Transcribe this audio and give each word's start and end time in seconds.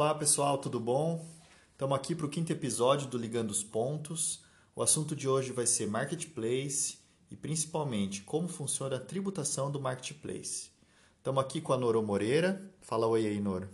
Olá 0.00 0.14
pessoal, 0.14 0.56
tudo 0.56 0.80
bom? 0.80 1.28
Estamos 1.72 1.94
aqui 1.94 2.14
para 2.14 2.24
o 2.24 2.28
quinto 2.30 2.50
episódio 2.50 3.06
do 3.06 3.18
Ligando 3.18 3.50
os 3.50 3.62
Pontos. 3.62 4.42
O 4.74 4.82
assunto 4.82 5.14
de 5.14 5.28
hoje 5.28 5.52
vai 5.52 5.66
ser 5.66 5.86
Marketplace 5.86 6.96
e 7.30 7.36
principalmente 7.36 8.22
como 8.22 8.48
funciona 8.48 8.96
a 8.96 8.98
tributação 8.98 9.70
do 9.70 9.78
Marketplace. 9.78 10.70
Estamos 11.18 11.44
aqui 11.44 11.60
com 11.60 11.74
a 11.74 11.76
Noro 11.76 12.02
Moreira. 12.02 12.72
Fala 12.80 13.06
oi 13.06 13.26
aí, 13.26 13.38
Noro. 13.42 13.68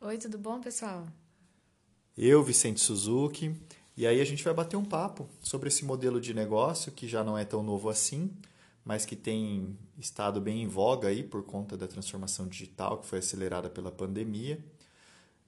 Oi, 0.00 0.16
tudo 0.16 0.38
bom, 0.38 0.58
pessoal? 0.58 1.06
Eu, 2.16 2.42
Vicente 2.42 2.80
Suzuki. 2.80 3.54
E 3.94 4.06
aí 4.06 4.22
a 4.22 4.24
gente 4.24 4.42
vai 4.42 4.54
bater 4.54 4.78
um 4.78 4.86
papo 4.86 5.28
sobre 5.38 5.68
esse 5.68 5.84
modelo 5.84 6.18
de 6.18 6.32
negócio 6.32 6.92
que 6.92 7.06
já 7.06 7.22
não 7.22 7.36
é 7.36 7.44
tão 7.44 7.62
novo 7.62 7.90
assim, 7.90 8.34
mas 8.82 9.04
que 9.04 9.14
tem 9.14 9.76
estado 9.98 10.40
bem 10.40 10.62
em 10.62 10.66
voga 10.66 11.08
aí 11.08 11.22
por 11.22 11.42
conta 11.42 11.76
da 11.76 11.86
transformação 11.86 12.48
digital 12.48 12.96
que 12.96 13.06
foi 13.06 13.18
acelerada 13.18 13.68
pela 13.68 13.92
pandemia. 13.92 14.58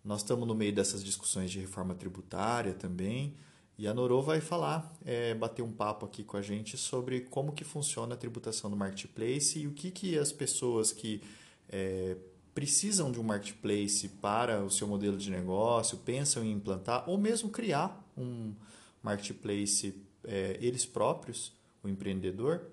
Nós 0.05 0.21
estamos 0.23 0.49
no 0.49 0.55
meio 0.55 0.73
dessas 0.73 1.05
discussões 1.05 1.51
de 1.51 1.61
reforma 1.61 1.95
tributária 1.95 2.73
também, 2.73 3.37
e 3.77 3.87
a 3.87 3.95
Norô 3.95 4.21
vai 4.21 4.41
falar, 4.41 4.95
é, 5.05 5.35
bater 5.35 5.63
um 5.63 5.73
papo 5.73 6.05
aqui 6.05 6.23
com 6.23 6.37
a 6.37 6.43
gente 6.43 6.77
sobre 6.77 7.21
como 7.21 7.53
que 7.53 7.65
funciona 7.65 8.15
a 8.15 8.17
tributação 8.17 8.71
do 8.71 8.77
marketplace 8.77 9.59
e 9.59 9.67
o 9.67 9.73
que, 9.73 9.91
que 9.91 10.19
as 10.19 10.31
pessoas 10.33 10.93
que 10.93 11.23
é, 11.69 12.17
precisam 12.55 13.11
de 13.11 13.19
um 13.19 13.23
marketplace 13.23 14.09
para 14.21 14.63
o 14.63 14.71
seu 14.71 14.87
modelo 14.87 15.17
de 15.17 15.31
negócio, 15.31 15.97
pensam 15.99 16.45
em 16.45 16.53
implantar 16.53 17.09
ou 17.09 17.17
mesmo 17.17 17.49
criar 17.49 18.07
um 18.17 18.55
marketplace 19.03 19.95
é, 20.25 20.59
eles 20.61 20.85
próprios, 20.85 21.53
o 21.83 21.89
empreendedor, 21.89 22.67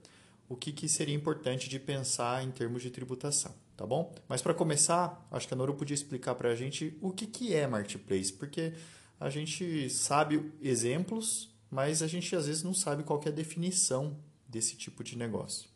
o 0.50 0.58
que, 0.58 0.74
que 0.74 0.90
seria 0.90 1.16
importante 1.16 1.70
de 1.70 1.80
pensar 1.80 2.44
em 2.44 2.52
termos 2.52 2.82
de 2.82 2.90
tributação 2.90 3.54
tá 3.78 3.86
bom? 3.86 4.14
Mas 4.28 4.42
para 4.42 4.56
começar, 4.56 5.26
acho 5.32 5.48
que 5.48 5.54
a 5.54 5.58
Noru 5.58 5.76
podia 5.76 5.94
explicar 5.94 6.34
para 6.34 6.50
a 6.50 6.56
gente 6.56 6.98
o 7.00 7.12
que, 7.12 7.28
que 7.28 7.54
é 7.54 7.68
marketplace, 7.68 8.34
porque 8.34 8.74
a 9.20 9.30
gente 9.30 9.90
sabe 9.90 10.52
exemplos, 10.60 11.56
mas 11.70 12.02
a 12.02 12.08
gente 12.08 12.36
às 12.36 12.48
vezes 12.48 12.64
não 12.64 12.74
sabe 12.74 13.04
qual 13.04 13.22
é 13.24 13.30
a 13.30 13.32
definição 13.32 14.18
desse 14.48 14.76
tipo 14.76 15.04
de 15.04 15.16
negócio. 15.16 15.70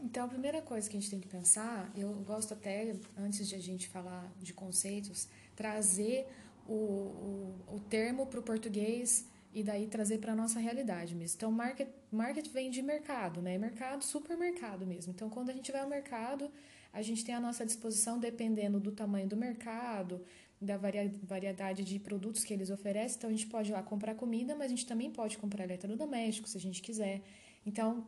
Então, 0.00 0.24
a 0.24 0.28
primeira 0.28 0.60
coisa 0.60 0.88
que 0.88 0.96
a 0.96 1.00
gente 1.00 1.10
tem 1.10 1.20
que 1.20 1.28
pensar, 1.28 1.90
eu 1.96 2.12
gosto 2.26 2.54
até, 2.54 2.94
antes 3.16 3.48
de 3.48 3.54
a 3.54 3.58
gente 3.58 3.88
falar 3.88 4.32
de 4.40 4.52
conceitos, 4.52 5.28
trazer 5.56 6.26
o, 6.66 6.72
o, 6.72 7.76
o 7.76 7.80
termo 7.80 8.26
para 8.26 8.38
o 8.38 8.42
português 8.42 9.26
e 9.52 9.62
daí 9.62 9.88
trazer 9.88 10.18
para 10.18 10.32
a 10.32 10.36
nossa 10.36 10.60
realidade 10.60 11.14
mesmo. 11.16 11.36
Então, 11.36 11.50
market, 11.50 11.88
market 12.12 12.48
vem 12.48 12.70
de 12.70 12.80
mercado, 12.80 13.42
né? 13.42 13.58
Mercado, 13.58 14.04
supermercado 14.04 14.86
mesmo. 14.86 15.12
Então, 15.12 15.28
quando 15.28 15.50
a 15.50 15.52
gente 15.52 15.72
vai 15.72 15.80
ao 15.80 15.88
mercado, 15.88 16.48
a 16.92 17.02
gente 17.02 17.24
tem 17.24 17.34
à 17.34 17.40
nossa 17.40 17.64
disposição, 17.64 18.18
dependendo 18.18 18.80
do 18.80 18.92
tamanho 18.92 19.28
do 19.28 19.36
mercado, 19.36 20.20
da 20.60 20.76
variedade 21.22 21.84
de 21.84 21.98
produtos 21.98 22.44
que 22.44 22.52
eles 22.52 22.70
oferecem. 22.70 23.18
Então, 23.18 23.30
a 23.30 23.32
gente 23.32 23.46
pode 23.46 23.70
ir 23.70 23.74
lá 23.74 23.82
comprar 23.82 24.14
comida, 24.14 24.54
mas 24.54 24.66
a 24.66 24.68
gente 24.68 24.86
também 24.86 25.10
pode 25.10 25.38
comprar 25.38 25.64
eletrodoméstico, 25.64 26.48
se 26.48 26.56
a 26.56 26.60
gente 26.60 26.82
quiser. 26.82 27.22
Então, 27.64 28.06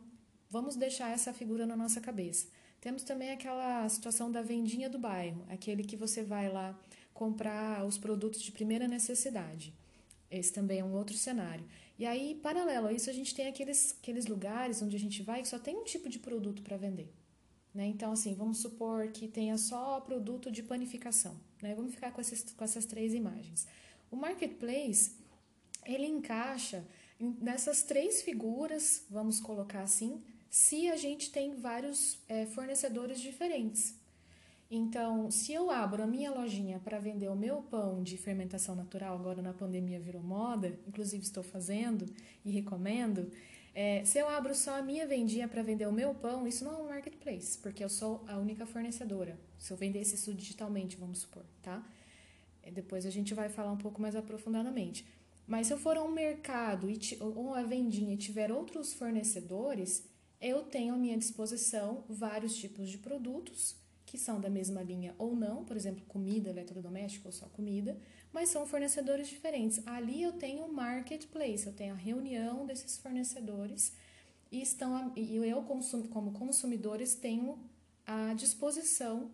vamos 0.49 0.75
deixar 0.75 1.11
essa 1.11 1.31
figura 1.31 1.65
na 1.65 1.77
nossa 1.77 2.01
cabeça. 2.01 2.47
Temos 2.81 3.03
também 3.03 3.31
aquela 3.31 3.87
situação 3.87 4.31
da 4.31 4.41
vendinha 4.41 4.89
do 4.89 4.97
bairro, 4.97 5.45
aquele 5.49 5.83
que 5.83 5.95
você 5.95 6.23
vai 6.23 6.51
lá 6.51 6.77
comprar 7.13 7.85
os 7.85 7.97
produtos 7.97 8.41
de 8.41 8.51
primeira 8.51 8.87
necessidade. 8.87 9.73
Esse 10.29 10.51
também 10.51 10.79
é 10.79 10.83
um 10.83 10.93
outro 10.93 11.15
cenário. 11.15 11.63
E 11.99 12.05
aí, 12.05 12.39
paralelo 12.41 12.87
a 12.87 12.93
isso, 12.93 13.09
a 13.09 13.13
gente 13.13 13.35
tem 13.35 13.47
aqueles, 13.47 13.95
aqueles 14.01 14.25
lugares 14.25 14.81
onde 14.81 14.95
a 14.95 14.99
gente 14.99 15.21
vai 15.21 15.41
que 15.41 15.47
só 15.47 15.59
tem 15.59 15.75
um 15.75 15.83
tipo 15.83 16.09
de 16.09 16.17
produto 16.17 16.63
para 16.63 16.75
vender. 16.75 17.13
Né? 17.73 17.87
Então, 17.87 18.11
assim, 18.11 18.33
vamos 18.33 18.57
supor 18.57 19.09
que 19.09 19.27
tenha 19.27 19.57
só 19.57 19.99
produto 20.01 20.51
de 20.51 20.61
panificação. 20.61 21.35
Né? 21.61 21.73
Vamos 21.73 21.93
ficar 21.93 22.11
com, 22.11 22.19
esses, 22.19 22.51
com 22.51 22.63
essas 22.63 22.85
três 22.85 23.13
imagens. 23.13 23.67
O 24.09 24.15
marketplace, 24.15 25.15
ele 25.85 26.05
encaixa 26.05 26.85
nessas 27.39 27.83
três 27.83 28.21
figuras, 28.21 29.05
vamos 29.09 29.39
colocar 29.39 29.81
assim, 29.81 30.21
se 30.49 30.89
a 30.89 30.95
gente 30.95 31.31
tem 31.31 31.55
vários 31.55 32.17
é, 32.27 32.45
fornecedores 32.47 33.21
diferentes. 33.21 33.95
Então, 34.69 35.29
se 35.29 35.51
eu 35.53 35.69
abro 35.69 36.01
a 36.01 36.07
minha 36.07 36.31
lojinha 36.31 36.79
para 36.79 36.97
vender 36.97 37.29
o 37.29 37.35
meu 37.35 37.61
pão 37.61 38.01
de 38.01 38.17
fermentação 38.17 38.73
natural, 38.73 39.15
agora 39.15 39.41
na 39.41 39.53
pandemia 39.53 39.99
virou 39.99 40.23
moda, 40.23 40.79
inclusive 40.87 41.23
estou 41.23 41.43
fazendo 41.43 42.05
e 42.43 42.51
recomendo, 42.51 43.29
é, 43.73 44.03
se 44.03 44.19
eu 44.19 44.27
abro 44.27 44.53
só 44.53 44.77
a 44.77 44.81
minha 44.81 45.07
vendinha 45.07 45.47
para 45.47 45.63
vender 45.63 45.87
o 45.87 45.91
meu 45.91 46.13
pão, 46.13 46.45
isso 46.45 46.65
não 46.65 46.73
é 46.73 46.77
um 46.77 46.87
marketplace, 46.87 47.57
porque 47.57 47.83
eu 47.83 47.89
sou 47.89 48.23
a 48.27 48.37
única 48.37 48.65
fornecedora. 48.65 49.39
Se 49.57 49.71
eu 49.71 49.77
vendesse 49.77 50.15
isso 50.15 50.33
digitalmente, 50.33 50.97
vamos 50.97 51.19
supor, 51.19 51.45
tá? 51.61 51.83
É, 52.63 52.69
depois 52.69 53.05
a 53.05 53.09
gente 53.09 53.33
vai 53.33 53.49
falar 53.49 53.71
um 53.71 53.77
pouco 53.77 54.01
mais 54.01 54.15
aprofundadamente. 54.15 55.05
Mas 55.47 55.67
se 55.67 55.73
eu 55.73 55.77
for 55.77 55.97
a 55.97 56.03
um 56.03 56.11
mercado 56.11 56.89
e 56.89 56.99
ou 57.19 57.53
a 57.53 57.63
vendinha 57.63 58.13
e 58.13 58.17
tiver 58.17 58.51
outros 58.51 58.93
fornecedores, 58.93 60.05
eu 60.39 60.63
tenho 60.63 60.93
à 60.93 60.97
minha 60.97 61.17
disposição 61.17 62.03
vários 62.09 62.55
tipos 62.55 62.89
de 62.89 62.97
produtos 62.97 63.75
que 64.11 64.17
são 64.17 64.41
da 64.41 64.49
mesma 64.49 64.83
linha 64.83 65.15
ou 65.17 65.33
não, 65.33 65.63
por 65.63 65.77
exemplo, 65.77 66.03
comida, 66.05 66.49
eletrodoméstico 66.49 67.29
ou 67.29 67.31
só 67.31 67.45
comida, 67.45 67.97
mas 68.33 68.49
são 68.49 68.67
fornecedores 68.67 69.29
diferentes. 69.29 69.81
Ali 69.87 70.21
eu 70.21 70.33
tenho 70.33 70.65
um 70.65 70.67
marketplace, 70.73 71.65
eu 71.65 71.71
tenho 71.71 71.93
a 71.93 71.97
reunião 71.97 72.65
desses 72.65 72.97
fornecedores 72.97 73.95
e 74.51 74.61
estão 74.61 75.13
e 75.15 75.37
eu 75.37 75.63
como 75.63 76.33
consumidores 76.33 77.15
tenho 77.15 77.57
a 78.05 78.33
disposição, 78.33 79.31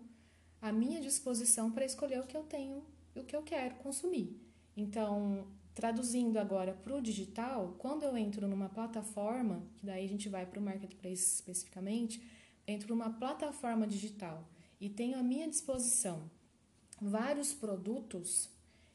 a 0.61 0.71
minha 0.71 1.01
disposição 1.01 1.71
para 1.71 1.83
escolher 1.83 2.19
o 2.19 2.27
que 2.27 2.37
eu 2.37 2.43
tenho, 2.43 2.83
o 3.15 3.23
que 3.23 3.35
eu 3.35 3.41
quero 3.41 3.73
consumir. 3.77 4.39
Então, 4.75 5.47
traduzindo 5.73 6.37
agora 6.37 6.73
para 6.73 6.95
o 6.95 7.01
digital, 7.01 7.73
quando 7.79 8.03
eu 8.03 8.15
entro 8.15 8.47
numa 8.47 8.69
plataforma, 8.69 9.63
que 9.77 9.87
daí 9.87 10.05
a 10.05 10.07
gente 10.07 10.29
vai 10.29 10.45
para 10.45 10.59
o 10.59 10.61
marketplace 10.61 11.33
especificamente, 11.33 12.21
entro 12.67 12.89
numa 12.95 13.09
plataforma 13.09 13.87
digital 13.87 14.47
e 14.79 14.89
tenho 14.89 15.17
à 15.17 15.23
minha 15.23 15.47
disposição 15.47 16.29
vários 17.01 17.53
produtos, 17.53 18.49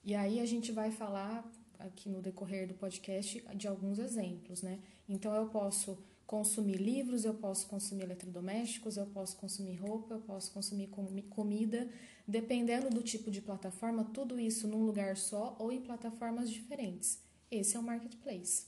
e 0.05 0.15
aí 0.15 0.41
a 0.41 0.47
gente 0.47 0.73
vai 0.73 0.91
falar 0.91 1.49
aqui 1.79 2.09
no 2.09 2.21
decorrer 2.21 2.67
do 2.67 2.75
podcast 2.75 3.43
de 3.55 3.69
alguns 3.69 3.99
exemplos, 3.99 4.63
né? 4.63 4.81
Então 5.09 5.35
eu 5.35 5.47
posso 5.47 5.99
consumir 6.27 6.77
livros, 6.77 7.25
eu 7.25 7.35
posso 7.35 7.67
consumir 7.67 8.05
eletrodomésticos, 8.05 8.97
eu 8.97 9.07
posso 9.07 9.37
consumir 9.37 9.77
roupa, 9.77 10.15
eu 10.15 10.21
posso 10.21 10.51
consumir 10.53 10.89
comida, 11.29 11.91
dependendo 12.27 12.89
do 12.89 13.03
tipo 13.03 13.31
de 13.31 13.41
plataforma, 13.41 14.05
tudo 14.05 14.41
isso 14.41 14.67
num 14.67 14.85
lugar 14.85 15.17
só 15.17 15.57
ou 15.59 15.71
em 15.71 15.81
plataformas 15.81 16.51
diferentes. 16.51 17.21
Esse 17.51 17.77
é 17.77 17.81
o 17.81 17.83
marketplace. 17.83 18.67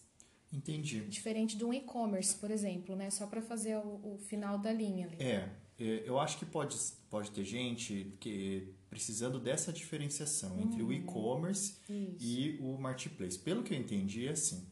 Entendi. 0.52 1.00
Diferente 1.06 1.56
de 1.56 1.64
um 1.64 1.72
e-commerce, 1.72 2.36
por 2.36 2.50
exemplo, 2.50 2.94
né? 2.94 3.10
Só 3.10 3.26
para 3.26 3.40
fazer 3.40 3.76
o, 3.78 4.14
o, 4.14 4.18
final 4.18 4.58
da 4.58 4.72
linha 4.72 5.06
ali. 5.06 5.16
É, 5.18 5.30
é, 5.36 5.52
eu 5.78 6.18
acho 6.18 6.38
que 6.38 6.46
pode, 6.46 6.76
pode 7.10 7.30
ter 7.30 7.44
gente 7.44 8.14
que 8.20 8.74
precisando 8.88 9.40
dessa 9.40 9.72
diferenciação 9.72 10.60
entre 10.60 10.80
o 10.82 10.86
uhum. 10.86 10.92
e-commerce 10.92 11.78
e 12.20 12.56
o 12.60 12.78
marketplace. 12.78 13.38
Pelo 13.38 13.62
que 13.62 13.74
eu 13.74 13.78
entendi, 13.78 14.28
é 14.28 14.30
assim. 14.30 14.68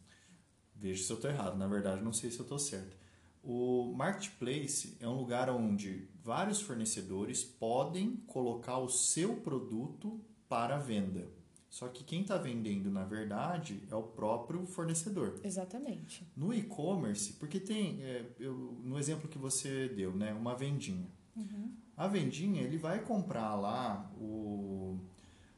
Veja 0.76 1.02
se 1.02 1.10
eu 1.10 1.16
estou 1.16 1.30
errado. 1.30 1.56
Na 1.58 1.66
verdade, 1.66 2.02
não 2.02 2.12
sei 2.12 2.30
se 2.30 2.38
eu 2.38 2.44
estou 2.44 2.58
certo. 2.58 2.96
O 3.42 3.92
marketplace 3.96 4.96
é 5.00 5.08
um 5.08 5.16
lugar 5.16 5.50
onde 5.50 6.08
vários 6.22 6.60
fornecedores 6.60 7.42
podem 7.42 8.16
colocar 8.28 8.78
o 8.78 8.88
seu 8.88 9.36
produto 9.36 10.20
para 10.48 10.78
venda. 10.78 11.28
Só 11.72 11.88
que 11.88 12.04
quem 12.04 12.20
está 12.20 12.36
vendendo, 12.36 12.90
na 12.90 13.02
verdade, 13.02 13.82
é 13.90 13.94
o 13.96 14.02
próprio 14.02 14.66
fornecedor. 14.66 15.40
Exatamente. 15.42 16.22
No 16.36 16.52
e-commerce, 16.52 17.32
porque 17.32 17.58
tem, 17.58 18.02
é, 18.02 18.26
eu, 18.38 18.78
no 18.84 18.98
exemplo 18.98 19.26
que 19.26 19.38
você 19.38 19.88
deu, 19.88 20.14
né, 20.14 20.34
uma 20.34 20.54
vendinha. 20.54 21.08
Uhum. 21.34 21.72
A 21.96 22.06
vendinha, 22.06 22.60
ele 22.60 22.76
vai 22.76 23.02
comprar 23.02 23.54
lá 23.54 24.12
o 24.20 25.00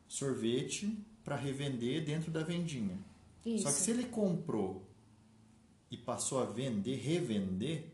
sorvete 0.07 0.97
para 1.25 1.35
revender 1.35 2.05
dentro 2.05 2.31
da 2.31 2.45
vendinha. 2.45 2.97
Isso. 3.45 3.65
Só 3.65 3.71
que 3.71 3.81
se 3.81 3.91
ele 3.91 4.05
comprou 4.05 4.89
e 5.91 5.97
passou 5.97 6.41
a 6.41 6.45
vender, 6.45 6.95
revender, 6.95 7.91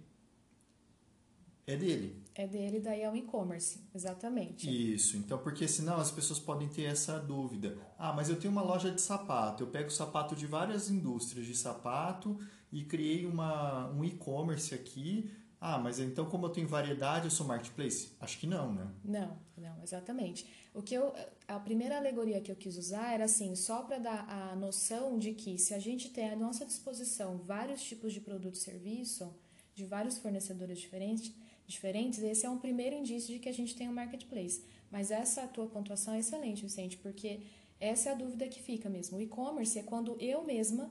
é 1.67 1.75
dele. 1.75 2.23
É 2.41 2.47
dele, 2.47 2.81
daí 2.81 3.03
é 3.03 3.11
o 3.11 3.15
e-commerce, 3.15 3.81
exatamente. 3.95 4.95
Isso, 4.95 5.19
então, 5.19 5.37
porque 5.37 5.69
senão 5.69 5.97
as 5.97 6.11
pessoas 6.11 6.39
podem 6.39 6.69
ter 6.69 6.85
essa 6.85 7.19
dúvida. 7.19 7.77
Ah, 7.99 8.15
mas 8.15 8.31
eu 8.31 8.41
tenho 8.41 8.51
uma 8.51 8.63
loja 8.63 8.91
de 8.91 8.99
sapato, 8.99 9.63
eu 9.63 9.67
pego 9.67 9.91
sapato 9.91 10.35
de 10.35 10.47
várias 10.47 10.89
indústrias 10.89 11.45
de 11.45 11.55
sapato 11.55 12.41
e 12.73 12.83
criei 12.83 13.27
uma, 13.27 13.91
um 13.91 14.03
e-commerce 14.03 14.75
aqui. 14.75 15.31
Ah, 15.61 15.79
mas 15.79 16.01
então 16.01 16.25
como 16.31 16.47
eu 16.47 16.51
tenho 16.51 16.67
variedade, 16.67 17.27
eu 17.27 17.31
sou 17.31 17.47
marketplace? 17.47 18.17
Acho 18.19 18.39
que 18.39 18.47
não, 18.47 18.73
né? 18.73 18.91
Não, 19.05 19.37
não, 19.55 19.83
exatamente. 19.83 20.49
O 20.73 20.81
que 20.81 20.95
eu, 20.95 21.13
a 21.47 21.61
primeira 21.61 21.99
alegoria 21.99 22.41
que 22.41 22.51
eu 22.51 22.57
quis 22.57 22.79
usar 22.79 23.13
era 23.13 23.25
assim, 23.25 23.55
só 23.55 23.83
para 23.83 23.99
dar 23.99 24.27
a 24.27 24.57
noção 24.57 25.19
de 25.19 25.35
que 25.35 25.59
se 25.59 25.75
a 25.75 25.79
gente 25.79 26.09
tem 26.09 26.31
à 26.31 26.37
nossa 26.37 26.65
disposição 26.65 27.37
vários 27.37 27.83
tipos 27.83 28.15
de 28.15 28.21
produto 28.23 28.55
e 28.55 28.59
serviço, 28.59 29.31
de 29.75 29.85
vários 29.85 30.17
fornecedores 30.17 30.79
diferentes, 30.79 31.35
diferentes, 31.71 32.23
esse 32.23 32.45
é 32.45 32.51
um 32.51 32.59
primeiro 32.59 32.97
indício 32.97 33.33
de 33.33 33.39
que 33.39 33.49
a 33.49 33.53
gente 33.53 33.75
tem 33.75 33.89
um 33.89 33.93
marketplace. 33.93 34.63
Mas 34.91 35.11
essa 35.11 35.47
tua 35.47 35.67
pontuação 35.67 36.15
é 36.15 36.19
excelente, 36.19 36.63
Vicente, 36.63 36.97
porque 36.99 37.41
essa 37.79 38.11
é 38.11 38.13
a 38.13 38.15
dúvida 38.15 38.49
que 38.49 38.61
fica 38.61 38.89
mesmo. 38.89 39.17
O 39.17 39.21
e-commerce 39.21 39.79
é 39.79 39.83
quando 39.83 40.17
eu 40.21 40.45
mesma, 40.45 40.91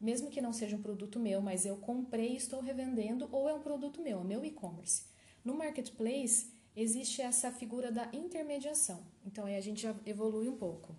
mesmo 0.00 0.28
que 0.28 0.40
não 0.40 0.52
seja 0.52 0.76
um 0.76 0.82
produto 0.82 1.18
meu, 1.18 1.40
mas 1.40 1.64
eu 1.64 1.76
comprei 1.76 2.32
e 2.32 2.36
estou 2.36 2.60
revendendo, 2.60 3.28
ou 3.32 3.48
é 3.48 3.54
um 3.54 3.60
produto 3.60 4.02
meu, 4.02 4.20
é 4.20 4.24
meu 4.24 4.44
e-commerce. 4.44 5.04
No 5.44 5.54
marketplace, 5.54 6.50
existe 6.74 7.22
essa 7.22 7.50
figura 7.52 7.90
da 7.90 8.10
intermediação. 8.12 9.00
Então, 9.24 9.46
aí 9.46 9.56
a 9.56 9.60
gente 9.60 9.86
evolui 10.04 10.48
um 10.48 10.56
pouco. 10.56 10.94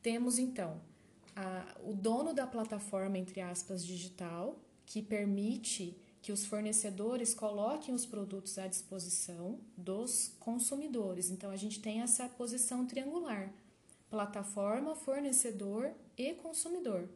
Temos, 0.00 0.38
então, 0.38 0.80
a, 1.36 1.76
o 1.84 1.92
dono 1.92 2.32
da 2.32 2.46
plataforma, 2.46 3.18
entre 3.18 3.40
aspas, 3.40 3.84
digital, 3.84 4.58
que 4.86 5.02
permite 5.02 5.96
que 6.22 6.32
os 6.32 6.44
fornecedores 6.44 7.34
coloquem 7.34 7.94
os 7.94 8.04
produtos 8.04 8.58
à 8.58 8.66
disposição 8.66 9.58
dos 9.76 10.34
consumidores. 10.38 11.30
Então, 11.30 11.50
a 11.50 11.56
gente 11.56 11.80
tem 11.80 12.02
essa 12.02 12.28
posição 12.28 12.86
triangular: 12.86 13.52
plataforma, 14.10 14.94
fornecedor 14.94 15.90
e 16.16 16.34
consumidor. 16.34 17.08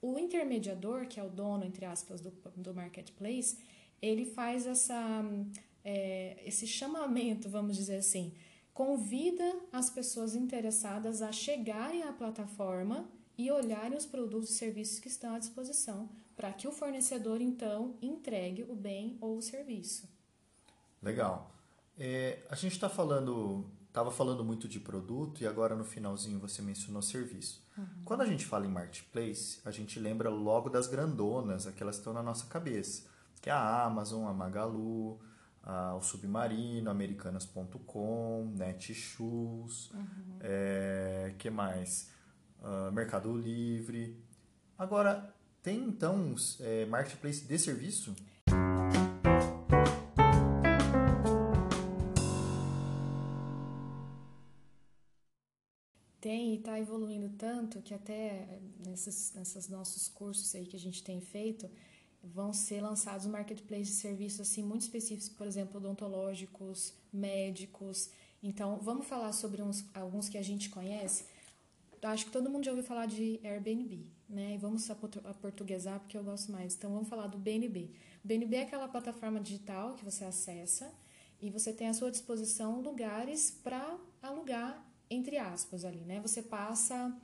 O 0.00 0.18
intermediador, 0.18 1.06
que 1.06 1.20
é 1.20 1.22
o 1.22 1.28
dono, 1.28 1.64
entre 1.64 1.84
aspas, 1.84 2.20
do, 2.20 2.32
do 2.56 2.74
marketplace, 2.74 3.56
ele 4.00 4.24
faz 4.24 4.66
essa, 4.66 5.24
é, 5.84 6.42
esse 6.44 6.66
chamamento, 6.66 7.48
vamos 7.48 7.76
dizer 7.76 7.96
assim, 7.96 8.32
convida 8.74 9.60
as 9.70 9.88
pessoas 9.88 10.34
interessadas 10.34 11.22
a 11.22 11.30
chegarem 11.30 12.02
à 12.02 12.12
plataforma 12.12 13.08
e 13.38 13.48
olharem 13.50 13.96
os 13.96 14.04
produtos 14.04 14.50
e 14.50 14.54
serviços 14.54 14.98
que 14.98 15.06
estão 15.06 15.36
à 15.36 15.38
disposição 15.38 16.08
para 16.42 16.52
que 16.52 16.66
o 16.66 16.72
fornecedor 16.72 17.40
então 17.40 17.94
entregue 18.02 18.64
o 18.68 18.74
bem 18.74 19.16
ou 19.20 19.36
o 19.36 19.40
serviço. 19.40 20.08
Legal. 21.00 21.54
É, 21.96 22.44
a 22.50 22.56
gente 22.56 22.72
está 22.72 22.88
falando, 22.88 23.64
estava 23.86 24.10
falando 24.10 24.42
muito 24.42 24.66
de 24.66 24.80
produto 24.80 25.40
e 25.40 25.46
agora 25.46 25.76
no 25.76 25.84
finalzinho 25.84 26.40
você 26.40 26.60
mencionou 26.60 27.00
serviço. 27.00 27.64
Uhum. 27.78 27.86
Quando 28.04 28.22
a 28.22 28.26
gente 28.26 28.44
fala 28.44 28.66
em 28.66 28.68
marketplace, 28.68 29.60
a 29.64 29.70
gente 29.70 30.00
lembra 30.00 30.30
logo 30.30 30.68
das 30.68 30.88
grandonas, 30.88 31.68
aquelas 31.68 31.94
que 31.94 32.00
estão 32.00 32.12
na 32.12 32.24
nossa 32.24 32.46
cabeça, 32.46 33.04
que 33.40 33.48
é 33.48 33.52
a 33.52 33.84
Amazon, 33.84 34.26
a 34.26 34.34
Magalu, 34.34 35.20
a, 35.62 35.94
o 35.94 36.02
Submarino, 36.02 36.90
Americanas.com, 36.90 38.52
Netshoes, 38.56 39.92
uhum. 39.92 40.38
é, 40.40 41.34
que 41.38 41.48
mais? 41.50 42.10
Uh, 42.60 42.90
Mercado 42.90 43.32
Livre. 43.32 44.20
Agora, 44.76 45.32
tem 45.62 45.78
então 45.78 46.34
é, 46.60 46.84
marketplace 46.86 47.44
de 47.44 47.58
serviço? 47.58 48.14
Tem 56.20 56.54
e 56.54 56.58
está 56.58 56.78
evoluindo 56.78 57.30
tanto 57.36 57.80
que 57.80 57.94
até 57.94 58.60
nesses, 58.84 59.32
nesses 59.34 59.68
nossos 59.68 60.08
cursos 60.08 60.54
aí 60.54 60.66
que 60.66 60.76
a 60.76 60.80
gente 60.80 61.02
tem 61.02 61.20
feito 61.20 61.70
vão 62.22 62.52
ser 62.52 62.80
lançados 62.80 63.26
marketplace 63.26 63.84
de 63.84 63.96
serviços 63.96 64.40
assim 64.40 64.62
muito 64.62 64.82
específicos, 64.82 65.28
por 65.28 65.46
exemplo, 65.46 65.78
odontológicos, 65.78 66.94
médicos. 67.12 68.10
Então, 68.42 68.78
vamos 68.80 69.06
falar 69.06 69.32
sobre 69.32 69.62
uns, 69.62 69.84
alguns 69.94 70.28
que 70.28 70.38
a 70.38 70.42
gente 70.42 70.70
conhece. 70.70 71.24
Acho 72.02 72.26
que 72.26 72.32
todo 72.32 72.50
mundo 72.50 72.64
já 72.64 72.72
ouviu 72.72 72.84
falar 72.84 73.06
de 73.06 73.40
Airbnb 73.44 74.11
né? 74.32 74.54
E 74.54 74.58
vamos 74.58 74.90
aportuguesar 74.90 76.00
porque 76.00 76.16
eu 76.16 76.24
gosto 76.24 76.50
mais. 76.50 76.74
Então 76.74 76.90
vamos 76.90 77.08
falar 77.08 77.26
do 77.26 77.38
BNB. 77.38 77.90
O 78.24 78.28
BNB 78.28 78.56
é 78.56 78.62
aquela 78.62 78.88
plataforma 78.88 79.40
digital 79.40 79.94
que 79.94 80.04
você 80.04 80.24
acessa 80.24 80.92
e 81.40 81.50
você 81.50 81.72
tem 81.72 81.88
à 81.88 81.94
sua 81.94 82.10
disposição 82.10 82.80
lugares 82.80 83.50
para 83.50 83.98
alugar, 84.22 84.84
entre 85.10 85.38
aspas, 85.38 85.84
ali, 85.84 86.00
né? 86.00 86.20
Você 86.20 86.42
passa 86.42 87.14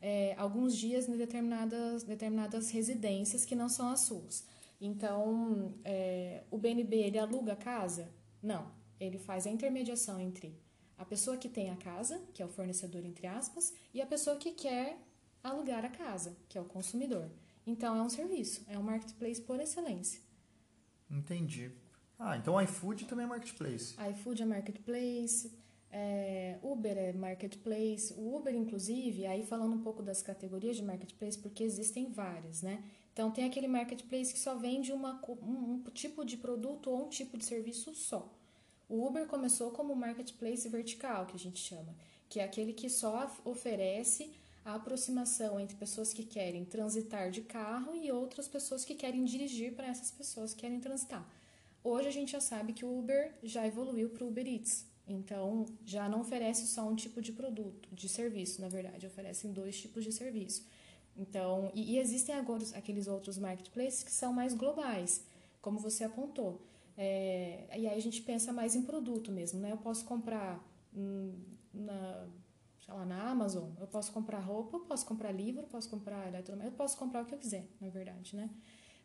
é, 0.00 0.34
alguns 0.36 0.76
dias 0.76 1.08
em 1.08 1.16
determinadas, 1.16 2.02
determinadas 2.02 2.70
residências 2.70 3.44
que 3.44 3.54
não 3.54 3.68
são 3.68 3.88
as 3.88 4.00
suas. 4.00 4.44
Então, 4.80 5.74
é, 5.84 6.42
o 6.50 6.58
BNB, 6.58 6.96
ele 6.96 7.18
aluga 7.18 7.52
a 7.54 7.56
casa? 7.56 8.08
Não. 8.42 8.70
Ele 9.00 9.18
faz 9.18 9.46
a 9.46 9.50
intermediação 9.50 10.20
entre 10.20 10.56
a 10.96 11.04
pessoa 11.04 11.36
que 11.36 11.48
tem 11.48 11.70
a 11.70 11.76
casa, 11.76 12.20
que 12.34 12.42
é 12.42 12.46
o 12.46 12.48
fornecedor, 12.48 13.04
entre 13.04 13.26
aspas, 13.26 13.72
e 13.94 14.02
a 14.02 14.06
pessoa 14.06 14.36
que 14.36 14.50
quer 14.50 14.98
alugar 15.42 15.84
a 15.84 15.88
casa, 15.88 16.36
que 16.48 16.58
é 16.58 16.60
o 16.60 16.64
consumidor. 16.64 17.30
Então 17.66 17.96
é 17.96 18.02
um 18.02 18.08
serviço, 18.08 18.64
é 18.66 18.78
um 18.78 18.82
marketplace 18.82 19.40
por 19.40 19.60
excelência. 19.60 20.20
Entendi. 21.10 21.70
Ah, 22.18 22.36
então 22.36 22.60
iFood 22.60 23.04
também 23.04 23.24
é 23.24 23.28
marketplace. 23.28 23.94
iFood 24.10 24.42
é 24.42 24.46
marketplace, 24.46 25.52
é, 25.90 26.58
Uber 26.62 26.96
é 26.96 27.12
marketplace. 27.12 28.12
O 28.14 28.36
Uber, 28.36 28.54
inclusive, 28.54 29.26
aí 29.26 29.44
falando 29.44 29.74
um 29.74 29.82
pouco 29.82 30.02
das 30.02 30.22
categorias 30.22 30.76
de 30.76 30.82
marketplace, 30.82 31.38
porque 31.38 31.62
existem 31.62 32.10
várias, 32.10 32.62
né? 32.62 32.82
Então 33.12 33.30
tem 33.30 33.44
aquele 33.44 33.66
marketplace 33.66 34.32
que 34.32 34.38
só 34.38 34.54
vende 34.54 34.92
uma, 34.92 35.20
um, 35.42 35.82
um 35.86 35.90
tipo 35.92 36.24
de 36.24 36.36
produto 36.36 36.90
ou 36.90 37.06
um 37.06 37.08
tipo 37.08 37.36
de 37.36 37.44
serviço 37.44 37.94
só. 37.94 38.32
O 38.88 39.06
Uber 39.06 39.26
começou 39.26 39.70
como 39.70 39.94
marketplace 39.94 40.68
vertical, 40.68 41.26
que 41.26 41.34
a 41.34 41.38
gente 41.38 41.58
chama, 41.58 41.94
que 42.28 42.40
é 42.40 42.44
aquele 42.44 42.72
que 42.72 42.88
só 42.88 43.30
oferece 43.44 44.32
a 44.68 44.74
aproximação 44.74 45.58
entre 45.58 45.76
pessoas 45.76 46.12
que 46.12 46.22
querem 46.22 46.64
transitar 46.64 47.30
de 47.30 47.40
carro 47.40 47.94
e 47.96 48.12
outras 48.12 48.46
pessoas 48.46 48.84
que 48.84 48.94
querem 48.94 49.24
dirigir 49.24 49.74
para 49.74 49.86
essas 49.86 50.10
pessoas 50.10 50.52
que 50.52 50.60
querem 50.60 50.78
transitar. 50.78 51.26
Hoje 51.82 52.08
a 52.08 52.10
gente 52.10 52.32
já 52.32 52.40
sabe 52.40 52.74
que 52.74 52.84
o 52.84 52.98
Uber 52.98 53.32
já 53.42 53.66
evoluiu 53.66 54.10
para 54.10 54.24
o 54.24 54.28
Uber 54.28 54.46
Eats, 54.46 54.84
então 55.06 55.64
já 55.86 56.06
não 56.06 56.20
oferece 56.20 56.66
só 56.66 56.86
um 56.86 56.94
tipo 56.94 57.22
de 57.22 57.32
produto, 57.32 57.88
de 57.92 58.08
serviço, 58.10 58.60
na 58.60 58.68
verdade, 58.68 59.06
oferecem 59.06 59.52
dois 59.52 59.80
tipos 59.80 60.04
de 60.04 60.12
serviço. 60.12 60.66
Então, 61.16 61.72
e, 61.74 61.94
e 61.94 61.98
existem 61.98 62.34
agora 62.34 62.62
aqueles 62.74 63.08
outros 63.08 63.38
marketplaces 63.38 64.02
que 64.02 64.12
são 64.12 64.34
mais 64.34 64.52
globais, 64.52 65.24
como 65.62 65.78
você 65.78 66.04
apontou. 66.04 66.60
É, 66.96 67.64
e 67.70 67.86
aí 67.86 67.96
a 67.96 68.00
gente 68.00 68.20
pensa 68.20 68.52
mais 68.52 68.74
em 68.74 68.82
produto 68.82 69.32
mesmo, 69.32 69.60
né? 69.60 69.72
Eu 69.72 69.78
posso 69.78 70.04
comprar 70.04 70.62
hum, 70.94 71.32
na 71.72 72.28
sei 72.88 72.94
lá, 72.94 73.04
na 73.04 73.28
Amazon, 73.28 73.70
eu 73.78 73.86
posso 73.86 74.10
comprar 74.12 74.38
roupa, 74.38 74.78
eu 74.78 74.80
posso 74.80 75.04
comprar 75.04 75.30
livro, 75.30 75.60
eu 75.60 75.66
posso 75.66 75.90
comprar 75.90 76.26
eletrodoméstico, 76.26 76.74
eu 76.74 76.78
posso 76.78 76.96
comprar 76.96 77.22
o 77.22 77.26
que 77.26 77.34
eu 77.34 77.38
quiser, 77.38 77.66
na 77.78 77.90
verdade, 77.90 78.34
né? 78.34 78.48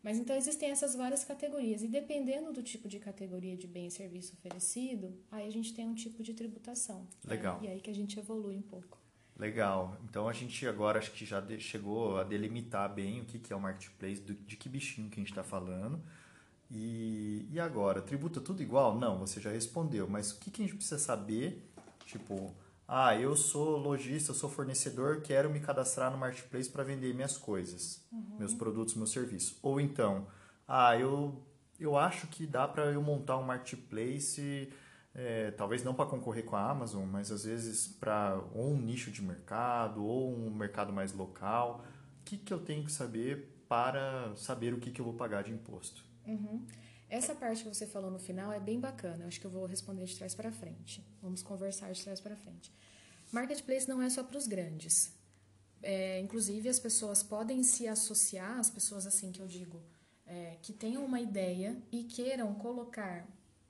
Mas 0.02 0.18
então 0.18 0.36
existem 0.36 0.72
essas 0.72 0.96
várias 0.96 1.24
categorias 1.24 1.82
e 1.82 1.88
dependendo 1.88 2.52
do 2.52 2.64
tipo 2.64 2.88
de 2.88 3.00
categoria 3.00 3.56
de 3.56 3.68
bem 3.68 3.88
e 3.88 3.92
serviço 3.92 4.34
oferecido, 4.34 5.14
aí 5.32 5.48
a 5.48 5.52
gente 5.52 5.74
tem 5.74 5.86
um 5.88 5.94
tipo 5.94 6.24
de 6.24 6.34
tributação. 6.34 7.02
Né? 7.24 7.36
Legal. 7.36 7.62
Né? 7.62 7.68
E 7.68 7.72
aí 7.72 7.82
que 7.82 7.90
a 7.90 7.96
gente 7.96 8.18
evolui 8.20 8.56
um 8.58 8.62
pouco. 8.62 8.98
Legal. 9.38 9.98
Então 10.04 10.28
a 10.28 10.34
gente 10.34 10.68
agora 10.68 11.00
acho 11.00 11.12
que 11.12 11.26
já 11.26 11.42
chegou 11.58 12.18
a 12.18 12.24
delimitar 12.24 12.94
bem 12.94 13.22
o 13.22 13.26
que, 13.26 13.40
que 13.40 13.54
é 13.54 13.56
o 13.56 13.62
marketplace, 13.62 14.22
de 14.22 14.58
que 14.58 14.68
bichinho 14.68 15.10
que 15.10 15.20
a 15.20 15.22
gente 15.22 15.32
está 15.32 15.44
falando. 15.44 16.02
E, 16.70 17.48
e 17.50 17.60
agora, 17.60 18.02
tributa 18.02 18.42
tudo 18.42 18.62
igual? 18.62 18.98
Não, 18.98 19.20
você 19.20 19.40
já 19.40 19.52
respondeu. 19.52 20.08
Mas 20.08 20.32
o 20.32 20.40
que, 20.40 20.52
que 20.52 20.62
a 20.62 20.66
gente 20.66 20.76
precisa 20.76 21.00
saber? 21.00 21.66
Tipo, 22.06 22.54
ah, 22.88 23.16
eu 23.16 23.36
sou 23.36 23.78
lojista, 23.78 24.32
eu 24.32 24.36
sou 24.36 24.50
fornecedor, 24.50 25.22
quero 25.22 25.50
me 25.50 25.60
cadastrar 25.60 26.12
no 26.12 26.18
marketplace 26.18 26.70
para 26.70 26.84
vender 26.84 27.14
minhas 27.14 27.38
coisas, 27.38 28.06
uhum. 28.12 28.38
meus 28.40 28.54
produtos, 28.54 28.96
meus 28.96 29.12
serviços. 29.12 29.58
Ou 29.62 29.80
então, 29.80 30.28
ah, 30.68 30.98
eu, 30.98 31.42
eu 31.80 31.98
acho 31.98 32.28
que 32.28 32.46
dá 32.46 32.68
para 32.68 32.86
eu 32.92 33.02
montar 33.02 33.38
um 33.38 33.44
marketplace, 33.44 34.72
é, 35.16 35.52
talvez 35.52 35.84
não 35.84 35.94
para 35.94 36.10
concorrer 36.10 36.44
com 36.44 36.56
a 36.56 36.70
Amazon, 36.70 37.06
mas 37.06 37.32
às 37.32 37.46
vezes 37.46 37.88
para 37.88 38.42
ou 38.54 38.74
um 38.74 38.78
nicho 38.78 39.12
de 39.12 39.22
mercado 39.22 40.04
ou 40.04 40.36
um 40.36 40.50
mercado 40.50 40.92
mais 40.92 41.14
local. 41.14 41.86
O 42.22 42.24
que, 42.26 42.38
que 42.38 42.54
eu 42.54 42.60
tenho 42.60 42.84
que 42.84 42.92
saber 42.92 43.64
para 43.68 44.34
saber 44.36 44.74
o 44.74 44.80
que, 44.80 44.92
que 44.92 45.00
eu 45.00 45.06
vou 45.06 45.14
pagar 45.14 45.44
de 45.44 45.52
imposto? 45.52 46.04
Uhum. 46.26 46.66
Essa 47.14 47.36
parte 47.36 47.62
que 47.62 47.70
você 47.70 47.86
falou 47.86 48.10
no 48.10 48.18
final 48.18 48.52
é 48.52 48.60
bem 48.60 48.80
bacana. 48.80 49.24
Eu 49.24 49.28
acho 49.28 49.40
que 49.40 49.46
eu 49.46 49.52
vou 49.52 49.68
responder 49.68 50.04
de 50.04 50.18
trás 50.18 50.34
para 50.34 50.52
frente. 50.52 51.06
Vamos 51.22 51.44
conversar 51.44 51.92
de 51.92 52.04
trás 52.04 52.20
para 52.20 52.36
frente. 52.36 52.74
Marketplace 53.32 53.88
não 53.88 54.02
é 54.02 54.10
só 54.10 54.24
para 54.24 54.36
os 54.36 54.48
grandes. 54.48 55.14
É, 55.84 56.20
inclusive, 56.22 56.68
as 56.68 56.80
pessoas 56.80 57.22
podem 57.22 57.62
se 57.62 57.88
associar, 57.88 58.58
as 58.58 58.72
pessoas 58.72 59.06
assim 59.06 59.32
que 59.32 59.40
eu 59.40 59.46
digo, 59.46 59.80
é, 60.26 60.58
que 60.60 60.74
tenham 60.74 61.06
uma 61.06 61.22
ideia 61.22 61.78
e 61.92 62.04
queiram 62.04 62.52
colocar 62.56 63.28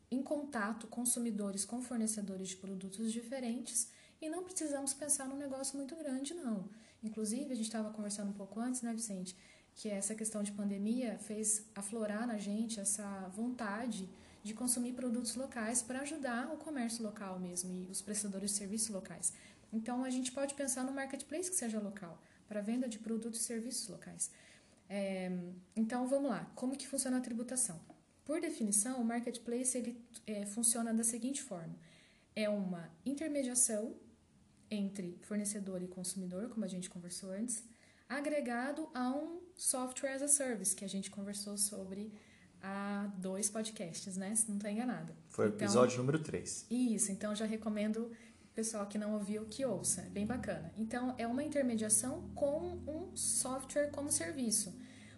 em 0.09 0.23
contato 0.23 0.87
consumidores 0.87 1.65
com 1.65 1.81
fornecedores 1.81 2.47
de 2.47 2.55
produtos 2.55 3.11
diferentes 3.11 3.89
e 4.21 4.29
não 4.29 4.45
precisamos 4.45 4.93
pensar 4.93 5.27
num 5.27 5.35
negócio 5.35 5.75
muito 5.75 5.97
grande, 5.97 6.33
não. 6.33 6.69
Inclusive, 7.03 7.51
a 7.51 7.55
gente 7.55 7.65
estava 7.65 7.91
conversando 7.91 8.29
um 8.29 8.37
pouco 8.41 8.61
antes, 8.61 8.81
né, 8.81 8.93
Vicente? 8.93 9.35
Que 9.75 9.89
essa 9.89 10.13
questão 10.13 10.43
de 10.43 10.51
pandemia 10.51 11.17
fez 11.17 11.65
aflorar 11.75 12.27
na 12.27 12.37
gente 12.37 12.79
essa 12.79 13.27
vontade 13.35 14.09
de 14.43 14.53
consumir 14.53 14.93
produtos 14.93 15.35
locais 15.35 15.81
para 15.81 16.01
ajudar 16.01 16.51
o 16.53 16.57
comércio 16.57 17.03
local 17.03 17.39
mesmo 17.39 17.73
e 17.73 17.87
os 17.89 18.01
prestadores 18.01 18.51
de 18.51 18.57
serviços 18.57 18.89
locais. 18.89 19.33
Então 19.71 20.03
a 20.03 20.09
gente 20.09 20.31
pode 20.31 20.53
pensar 20.53 20.83
no 20.83 20.91
marketplace 20.91 21.49
que 21.49 21.55
seja 21.55 21.79
local 21.79 22.21
para 22.47 22.61
venda 22.61 22.87
de 22.87 22.99
produtos 22.99 23.39
e 23.39 23.43
serviços 23.43 23.87
locais. 23.87 24.29
É, 24.89 25.31
então 25.75 26.07
vamos 26.07 26.29
lá, 26.29 26.51
como 26.55 26.77
que 26.77 26.87
funciona 26.87 27.17
a 27.17 27.21
tributação? 27.21 27.79
Por 28.25 28.39
definição, 28.39 29.01
o 29.01 29.05
marketplace 29.05 29.77
ele 29.77 29.97
é, 30.27 30.45
funciona 30.45 30.93
da 30.93 31.03
seguinte 31.03 31.41
forma: 31.41 31.75
é 32.35 32.47
uma 32.47 32.89
intermediação 33.05 33.95
entre 34.69 35.17
fornecedor 35.21 35.81
e 35.81 35.87
consumidor, 35.87 36.49
como 36.49 36.65
a 36.65 36.67
gente 36.67 36.89
conversou 36.89 37.31
antes, 37.31 37.63
agregado 38.07 38.89
a 38.93 39.09
um 39.09 39.41
software 39.55 40.13
as 40.13 40.21
a 40.21 40.27
service, 40.27 40.75
que 40.75 40.85
a 40.85 40.89
gente 40.89 41.09
conversou 41.09 41.57
sobre 41.57 42.13
há 42.61 43.11
dois 43.17 43.49
podcasts, 43.49 44.17
né? 44.17 44.33
Se 44.35 44.47
não 44.49 44.57
estou 44.57 44.69
enganada. 44.69 45.15
Foi 45.29 45.45
o 45.45 45.47
então, 45.49 45.65
episódio 45.65 45.97
número 45.97 46.19
3. 46.19 46.67
Isso, 46.69 47.11
então 47.11 47.35
já 47.35 47.45
recomendo 47.45 48.11
pessoal 48.53 48.85
que 48.85 48.97
não 48.97 49.13
ouviu 49.13 49.45
que 49.45 49.65
ouça, 49.65 50.01
é 50.01 50.09
bem 50.09 50.25
bacana. 50.25 50.71
Então, 50.77 51.15
é 51.17 51.25
uma 51.25 51.43
intermediação 51.43 52.29
com 52.35 52.77
um 52.87 53.15
software 53.15 53.89
como 53.89 54.11
serviço. 54.11 54.73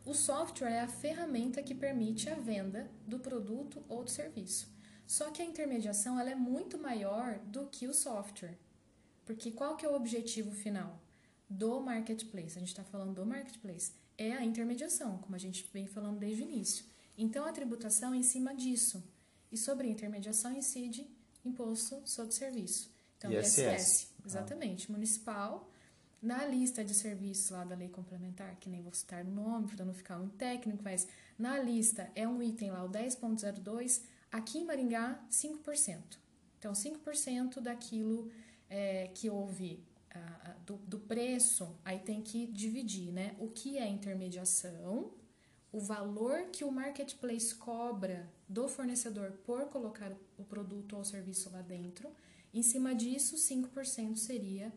O 0.06 0.14
software 0.14 0.72
é 0.72 0.82
a 0.82 0.88
ferramenta 0.88 1.62
que 1.62 1.76
permite 1.76 2.30
a 2.30 2.36
venda 2.36 2.90
do 3.06 3.20
produto 3.20 3.84
ou 3.90 4.04
do 4.04 4.10
serviço. 4.10 4.74
Só 5.06 5.32
que 5.32 5.42
a 5.42 5.46
intermediação 5.46 6.20
ela 6.20 6.30
é 6.30 6.36
muito 6.36 6.78
maior 6.78 7.40
do 7.40 7.68
que 7.68 7.88
o 7.88 7.94
software. 7.94 8.58
Porque 9.26 9.52
qual 9.52 9.76
que 9.76 9.86
é 9.86 9.90
o 9.90 9.96
objetivo 9.96 10.52
final 10.52 11.02
do 11.50 11.80
marketplace? 11.80 12.58
A 12.58 12.60
gente 12.60 12.70
está 12.70 12.84
falando 12.84 13.14
do 13.14 13.26
marketplace. 13.26 13.92
É 14.18 14.32
a 14.32 14.44
intermediação, 14.44 15.18
como 15.20 15.36
a 15.36 15.40
gente 15.40 15.70
vem 15.74 15.88
falando 15.88 16.20
desde 16.20 16.42
o 16.42 16.46
início. 16.46 16.86
Então, 17.18 17.46
a 17.46 17.52
tributação 17.52 18.14
é 18.14 18.18
em 18.18 18.24
cima 18.24 18.54
disso. 18.56 19.04
E 19.52 19.58
sobre 19.58 19.88
a 19.88 19.90
intermediação 19.90 20.52
incide 20.52 21.08
imposto 21.44 22.02
sobre 22.06 22.34
serviço. 22.34 22.92
Então, 23.18 23.32
ISS. 23.32 23.58
ISS 23.58 24.16
exatamente. 24.26 24.88
Ah. 24.90 24.94
Municipal, 24.94 25.70
na 26.22 26.46
lista 26.46 26.84
de 26.84 26.94
serviços 26.94 27.52
lá 27.52 27.64
da 27.64 27.76
lei 27.76 27.90
complementar, 27.90 28.56
que 28.56 28.70
nem 28.70 28.82
vou 28.82 28.94
citar 28.94 29.24
o 29.24 29.30
nome 29.30 29.68
para 29.68 29.86
não 29.86 29.94
ficar 29.94 30.18
muito 30.18 30.36
técnico, 30.36 30.82
mas 30.84 31.08
na 31.38 31.60
lista 31.60 32.10
é 32.16 32.28
um 32.28 32.42
item 32.42 32.72
lá, 32.72 32.84
o 32.84 32.90
10.02, 32.90 34.02
aqui 34.32 34.60
em 34.60 34.66
Maringá, 34.66 35.24
5%. 35.30 36.02
Então, 36.58 36.74
5% 36.74 37.60
daquilo 37.60 38.32
é, 38.70 39.10
que 39.14 39.30
houve 39.30 39.84
do, 40.66 40.78
do 40.78 41.00
preço, 41.00 41.76
aí 41.86 42.00
tem 42.00 42.22
que 42.22 42.48
dividir, 42.48 43.12
né? 43.12 43.36
O 43.40 43.50
que 43.50 43.78
é 43.78 43.88
intermediação, 43.88 45.12
o 45.72 45.80
valor 45.80 46.46
que 46.52 46.64
o 46.64 46.72
marketplace 46.72 47.54
cobra 47.54 48.28
do 48.48 48.68
fornecedor 48.68 49.32
por 49.46 49.66
colocar 49.66 50.12
o 50.38 50.44
produto 50.44 50.96
ou 50.96 51.04
serviço 51.04 51.50
lá 51.52 51.62
dentro. 51.62 52.10
Em 52.54 52.64
cima 52.64 52.96
disso, 52.96 53.36
5% 53.36 54.16
seria 54.16 54.72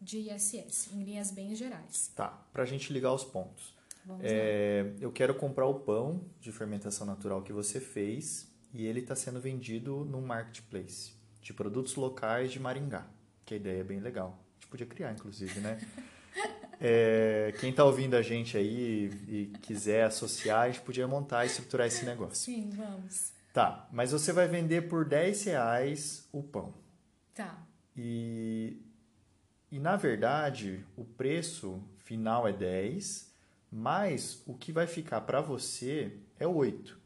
de 0.00 0.30
ISS, 0.30 0.92
em 0.92 1.02
linhas 1.02 1.30
bem 1.30 1.54
gerais. 1.54 2.12
Tá, 2.14 2.28
para 2.52 2.62
a 2.62 2.66
gente 2.66 2.92
ligar 2.92 3.12
os 3.12 3.24
pontos. 3.24 3.76
É, 4.20 4.94
eu 5.00 5.12
quero 5.12 5.34
comprar 5.34 5.66
o 5.66 5.80
pão 5.80 6.24
de 6.40 6.50
fermentação 6.50 7.06
natural 7.06 7.42
que 7.42 7.52
você 7.52 7.78
fez 7.78 8.48
e 8.72 8.86
ele 8.86 9.00
está 9.00 9.14
sendo 9.14 9.40
vendido 9.40 10.04
no 10.04 10.22
marketplace 10.22 11.12
de 11.42 11.52
produtos 11.52 11.94
locais 11.96 12.50
de 12.50 12.58
Maringá, 12.58 13.06
que 13.44 13.54
a 13.54 13.56
ideia 13.56 13.80
é 13.80 13.84
bem 13.84 14.00
legal. 14.00 14.42
Gente 14.68 14.70
podia 14.70 14.86
criar, 14.86 15.12
inclusive, 15.12 15.60
né? 15.60 15.78
É, 16.80 17.52
quem 17.58 17.70
está 17.70 17.82
ouvindo 17.82 18.14
a 18.14 18.22
gente 18.22 18.56
aí 18.56 19.10
e 19.26 19.46
quiser 19.62 20.04
associar, 20.04 20.60
a 20.60 20.70
gente 20.70 20.82
podia 20.82 21.08
montar 21.08 21.44
e 21.44 21.48
estruturar 21.48 21.88
esse 21.88 22.04
negócio. 22.04 22.36
Sim, 22.36 22.70
vamos. 22.70 23.32
Tá, 23.52 23.88
mas 23.90 24.12
você 24.12 24.32
vai 24.32 24.46
vender 24.46 24.82
por 24.82 25.04
10 25.04 25.42
reais 25.42 26.28
o 26.30 26.40
pão. 26.40 26.72
Tá. 27.34 27.66
E, 27.96 28.80
e 29.72 29.80
na 29.80 29.96
verdade, 29.96 30.84
o 30.96 31.04
preço 31.04 31.82
final 31.96 32.46
é 32.46 32.52
10, 32.52 33.28
mas 33.72 34.40
o 34.46 34.54
que 34.54 34.70
vai 34.70 34.86
ficar 34.86 35.22
para 35.22 35.40
você 35.40 36.16
é 36.38 36.46
8. 36.46 36.97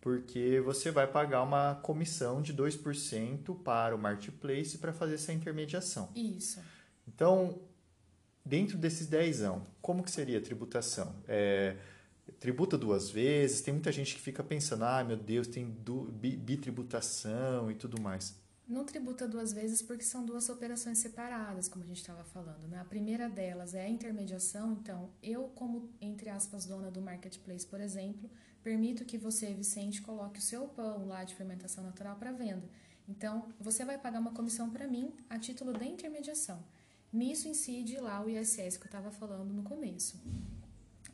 Porque 0.00 0.60
você 0.60 0.90
vai 0.90 1.06
pagar 1.06 1.42
uma 1.42 1.74
comissão 1.76 2.40
de 2.40 2.54
2% 2.54 3.62
para 3.62 3.94
o 3.94 3.98
marketplace 3.98 4.78
para 4.78 4.92
fazer 4.92 5.14
essa 5.14 5.32
intermediação. 5.32 6.10
Isso. 6.14 6.60
Então, 7.06 7.60
Dentro 8.44 8.78
desses 8.78 9.06
10 9.06 9.42
como 9.82 10.02
que 10.02 10.10
seria 10.10 10.38
a 10.38 10.40
tributação? 10.40 11.14
É, 11.28 11.76
tributa 12.38 12.78
duas 12.78 13.10
vezes? 13.10 13.60
Tem 13.60 13.72
muita 13.72 13.92
gente 13.92 14.14
que 14.14 14.20
fica 14.20 14.42
pensando, 14.42 14.84
ah, 14.84 15.04
meu 15.04 15.16
Deus, 15.16 15.46
tem 15.46 15.64
bitributação 15.64 17.70
e 17.70 17.74
tudo 17.74 18.00
mais. 18.00 18.34
Não 18.70 18.84
tributa 18.84 19.26
duas 19.26 19.52
vezes 19.52 19.82
porque 19.82 20.04
são 20.04 20.24
duas 20.24 20.48
operações 20.48 20.98
separadas, 20.98 21.68
como 21.68 21.82
a 21.82 21.88
gente 21.88 22.02
estava 22.02 22.22
falando. 22.22 22.68
Né? 22.68 22.78
A 22.78 22.84
primeira 22.84 23.28
delas 23.28 23.74
é 23.74 23.84
a 23.84 23.88
intermediação. 23.88 24.74
Então, 24.74 25.10
eu, 25.20 25.48
como, 25.56 25.90
entre 26.00 26.30
aspas, 26.30 26.66
dona 26.66 26.88
do 26.88 27.02
marketplace, 27.02 27.66
por 27.66 27.80
exemplo, 27.80 28.30
permito 28.62 29.04
que 29.04 29.18
você, 29.18 29.52
Vicente, 29.52 30.00
coloque 30.00 30.38
o 30.38 30.42
seu 30.42 30.68
pão 30.68 31.08
lá 31.08 31.24
de 31.24 31.34
fermentação 31.34 31.82
natural 31.82 32.14
para 32.14 32.30
venda. 32.30 32.62
Então, 33.08 33.48
você 33.58 33.84
vai 33.84 33.98
pagar 33.98 34.20
uma 34.20 34.30
comissão 34.30 34.70
para 34.70 34.86
mim 34.86 35.12
a 35.28 35.36
título 35.36 35.72
da 35.72 35.84
intermediação. 35.84 36.62
Nisso 37.12 37.48
incide 37.48 37.98
lá 37.98 38.24
o 38.24 38.30
ISS 38.30 38.76
que 38.76 38.84
eu 38.84 38.86
estava 38.86 39.10
falando 39.10 39.52
no 39.52 39.64
começo. 39.64 40.16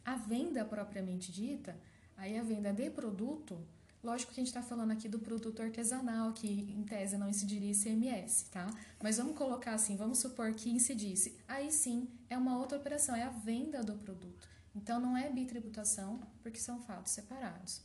A 0.05 0.15
venda 0.15 0.63
propriamente 0.63 1.33
dita, 1.33 1.75
aí 2.19 2.37
a 2.37 2.43
venda 2.43 2.71
de 2.71 2.91
produto, 2.91 3.59
lógico 4.07 4.33
que 4.33 4.41
a 4.41 4.45
gente 4.45 4.55
está 4.55 4.63
falando 4.63 4.93
aqui 4.93 5.09
do 5.09 5.19
produto 5.19 5.61
artesanal, 5.61 6.33
que 6.33 6.47
em 6.47 6.85
tese 6.85 7.19
não 7.19 7.29
incidiria 7.29 7.73
ICMS, 7.73 8.49
tá? 8.51 8.69
Mas 9.03 9.17
vamos 9.17 9.37
colocar 9.37 9.75
assim, 9.75 9.97
vamos 9.97 10.19
supor 10.19 10.55
que 10.55 10.71
incidisse. 10.71 11.37
Aí 11.49 11.73
sim, 11.73 12.09
é 12.31 12.39
uma 12.39 12.57
outra 12.57 12.79
operação, 12.79 13.17
é 13.17 13.25
a 13.25 13.31
venda 13.31 13.83
do 13.83 13.95
produto. 13.95 14.49
Então 14.73 15.01
não 15.01 15.17
é 15.17 15.29
bitributação, 15.29 16.21
porque 16.41 16.61
são 16.61 16.81
fatos 16.81 17.13
separados. 17.13 17.83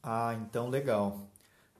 Ah, 0.00 0.34
então 0.34 0.68
legal. 0.68 1.31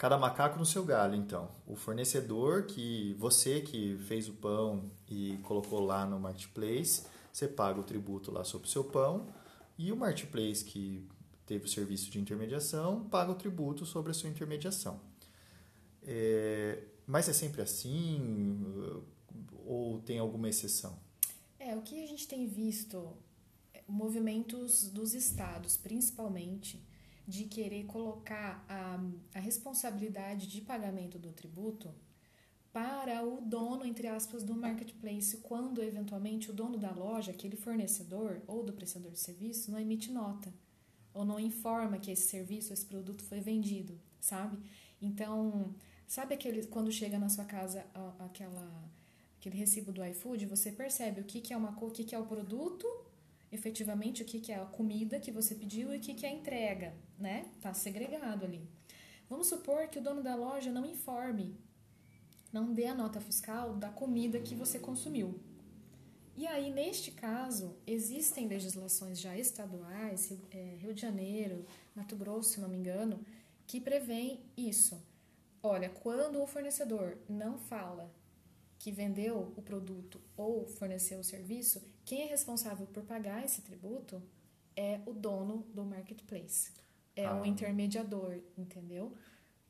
Cada 0.02 0.18
macaco 0.18 0.59
no 0.59 0.66
seu 0.66 0.85
galho, 0.85 1.14
então. 1.14 1.49
O 1.64 1.76
fornecedor 1.76 2.64
que 2.64 3.14
você 3.21 3.61
que 3.61 3.97
fez 4.09 4.28
o 4.28 4.32
pão 4.32 4.90
e 5.09 5.38
colocou 5.44 5.78
lá 5.78 6.04
no 6.04 6.18
marketplace, 6.18 7.04
você 7.32 7.47
paga 7.47 7.78
o 7.78 7.85
tributo 7.85 8.32
lá 8.32 8.42
sobre 8.42 8.66
o 8.66 8.68
seu 8.68 8.82
pão, 8.82 9.32
e 9.78 9.92
o 9.92 9.97
marketplace 9.97 10.64
que 10.64 11.09
teve 11.47 11.66
o 11.66 11.68
serviço 11.68 12.11
de 12.11 12.18
intermediação 12.18 13.04
paga 13.04 13.30
o 13.30 13.37
tributo 13.37 13.87
sobre 13.87 14.11
a 14.11 14.14
sua 14.14 14.28
intermediação. 14.28 14.99
É, 16.02 16.82
mas 17.06 17.28
é 17.28 17.32
sempre 17.32 17.62
assim 17.62 18.61
ou 19.64 20.00
tem 20.00 20.18
alguma 20.18 20.49
exceção? 20.49 20.99
É, 21.61 21.76
o 21.76 21.80
que 21.80 22.02
a 22.02 22.06
gente 22.09 22.26
tem 22.26 22.49
visto, 22.49 23.16
é, 23.73 23.85
movimentos 23.87 24.88
dos 24.88 25.14
estados, 25.14 25.76
principalmente, 25.76 26.85
de 27.26 27.45
querer 27.45 27.85
colocar 27.85 28.64
a, 28.69 28.99
a 29.35 29.41
responsabilidade 29.41 30.47
de 30.47 30.61
pagamento 30.61 31.19
do 31.19 31.33
tributo 31.33 31.95
para 32.73 33.23
o 33.23 33.41
dono, 33.41 33.85
entre 33.85 34.09
aspas, 34.09 34.43
do 34.43 34.55
marketplace, 34.55 35.37
quando 35.38 35.83
eventualmente 35.83 36.50
o 36.50 36.55
dono 36.55 36.79
da 36.79 36.91
loja, 36.91 37.31
aquele 37.31 37.57
fornecedor 37.57 38.41
ou 38.47 38.64
do 38.64 38.73
prestador 38.73 39.12
de 39.12 39.19
serviço, 39.19 39.71
não 39.71 39.79
emite 39.79 40.11
nota 40.11 40.52
ou 41.14 41.25
não 41.25 41.38
informa 41.38 41.99
que 41.99 42.11
esse 42.11 42.29
serviço, 42.29 42.73
esse 42.73 42.87
produto 42.87 43.23
foi 43.25 43.41
vendido, 43.41 44.00
sabe? 44.19 44.59
Então, 45.00 45.75
sabe 46.07 46.35
aquele 46.35 46.67
quando 46.67 46.91
chega 46.91 47.19
na 47.19 47.29
sua 47.29 47.45
casa 47.45 47.85
aquela 48.19 48.91
aquele 49.38 49.59
recibo 49.59 49.93
do 49.93 50.05
iFood, 50.05 50.47
você 50.47 50.71
percebe 50.71 51.21
o 51.21 51.25
que, 51.25 51.41
que 51.41 51.52
é 51.52 51.57
uma 51.57 51.76
o 51.85 51.91
que, 51.91 52.05
que 52.05 52.14
é 52.14 52.19
o 52.19 52.25
produto 52.25 52.87
efetivamente 53.52 54.23
o 54.23 54.25
que, 54.25 54.50
é 54.50 54.56
a 54.56 54.64
comida 54.64 55.21
que 55.21 55.30
você 55.30 55.54
pediu 55.54 55.92
e 55.92 55.99
o 55.99 56.00
que, 56.00 56.14
que 56.14 56.25
é 56.25 56.30
a 56.30 56.32
entrega, 56.32 56.94
né? 57.18 57.50
Tá 57.61 57.75
segregado 57.75 58.47
ali. 58.47 58.66
Vamos 59.28 59.47
supor 59.47 59.88
que 59.88 59.99
o 59.99 60.02
dono 60.02 60.23
da 60.23 60.35
loja 60.35 60.73
não 60.73 60.87
informe, 60.87 61.56
não 62.50 62.73
dê 62.73 62.87
a 62.87 62.94
nota 62.94 63.21
fiscal 63.21 63.75
da 63.75 63.90
comida 63.90 64.40
que 64.40 64.54
você 64.54 64.78
consumiu. 64.78 65.38
E 66.35 66.47
aí, 66.47 66.71
neste 66.71 67.11
caso, 67.11 67.76
existem 67.87 68.49
legislações 68.49 69.21
já 69.21 69.37
estaduais, 69.37 70.32
é, 70.50 70.76
Rio 70.80 70.94
de 70.94 71.02
Janeiro, 71.02 71.66
Mato 71.94 72.16
Grosso, 72.16 72.54
se 72.54 72.61
não 72.61 72.71
me 72.71 72.76
engano, 72.76 73.21
que 73.66 73.78
prevêem 73.78 74.40
isso. 74.56 75.02
Olha, 75.62 75.90
quando 75.90 76.42
o 76.42 76.47
fornecedor 76.47 77.18
não 77.28 77.59
fala 77.59 78.11
que 78.82 78.90
vendeu 78.90 79.54
o 79.56 79.62
produto 79.62 80.20
ou 80.36 80.66
forneceu 80.66 81.20
o 81.20 81.22
serviço, 81.22 81.80
quem 82.04 82.22
é 82.22 82.26
responsável 82.26 82.84
por 82.84 83.04
pagar 83.04 83.44
esse 83.44 83.62
tributo 83.62 84.20
é 84.74 85.00
o 85.06 85.12
dono 85.12 85.64
do 85.72 85.84
marketplace. 85.84 86.72
É 87.14 87.24
ah. 87.24 87.40
o 87.40 87.46
intermediador, 87.46 88.40
entendeu? 88.58 89.16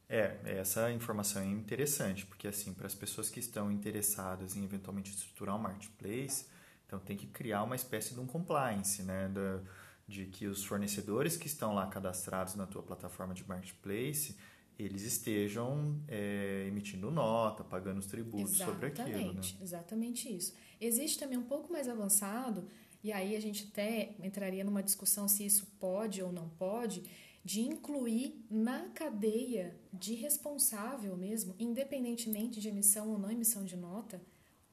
É, 0.09 0.39
essa 0.47 0.91
informação 0.91 1.43
é 1.43 1.45
interessante, 1.45 2.25
porque 2.25 2.49
assim, 2.49 2.73
para 2.73 2.87
as 2.87 2.95
pessoas 2.95 3.29
que 3.29 3.39
estão 3.39 3.71
interessadas 3.71 4.57
em 4.57 4.65
eventualmente 4.65 5.11
estruturar 5.11 5.57
um 5.57 5.59
marketplace, 5.59 6.47
então 6.87 6.99
tem 6.99 7.15
que 7.15 7.27
criar 7.27 7.65
uma 7.65 7.77
espécie 7.77 8.15
de 8.15 8.21
um 8.21 8.27
compliance, 8.27 9.03
né, 9.03 9.29
da, 9.29 9.61
de 10.09 10.25
que 10.25 10.47
os 10.47 10.65
fornecedores 10.65 11.37
que 11.37 11.47
estão 11.47 11.75
lá 11.75 11.87
cadastrados 11.87 12.55
na 12.55 12.67
tua 12.67 12.83
plataforma 12.83 13.35
de 13.35 13.47
marketplace, 13.47 14.39
eles 14.85 15.03
estejam 15.03 16.01
é, 16.09 16.65
emitindo 16.67 17.11
nota, 17.11 17.63
pagando 17.63 17.99
os 17.99 18.07
tributos 18.07 18.57
sobre 18.57 18.87
aquilo. 18.87 19.35
Né? 19.35 19.41
Exatamente 19.61 20.35
isso. 20.35 20.55
Existe 20.81 21.19
também 21.19 21.39
um 21.39 21.45
pouco 21.45 21.73
mais 21.73 21.89
avançado, 21.89 22.67
e 23.03 23.13
aí 23.13 23.37
a 23.37 23.41
gente 23.41 23.69
até 23.71 24.15
entraria 24.23 24.65
numa 24.65 24.83
discussão 24.83 25.29
se 25.29 25.45
isso 25.45 25.67
pode 25.79 26.23
ou 26.23 26.33
não 26.33 26.49
pode, 26.51 27.03
de 27.45 27.61
incluir 27.61 28.45
na 28.51 28.89
cadeia 28.91 29.77
de 29.93 30.15
responsável 30.15 31.17
mesmo, 31.17 31.55
independentemente 31.59 32.61
de 32.61 32.69
emissão 32.69 33.11
ou 33.11 33.19
não 33.19 33.31
emissão 33.31 33.65
de 33.65 33.77
nota, 33.77 34.23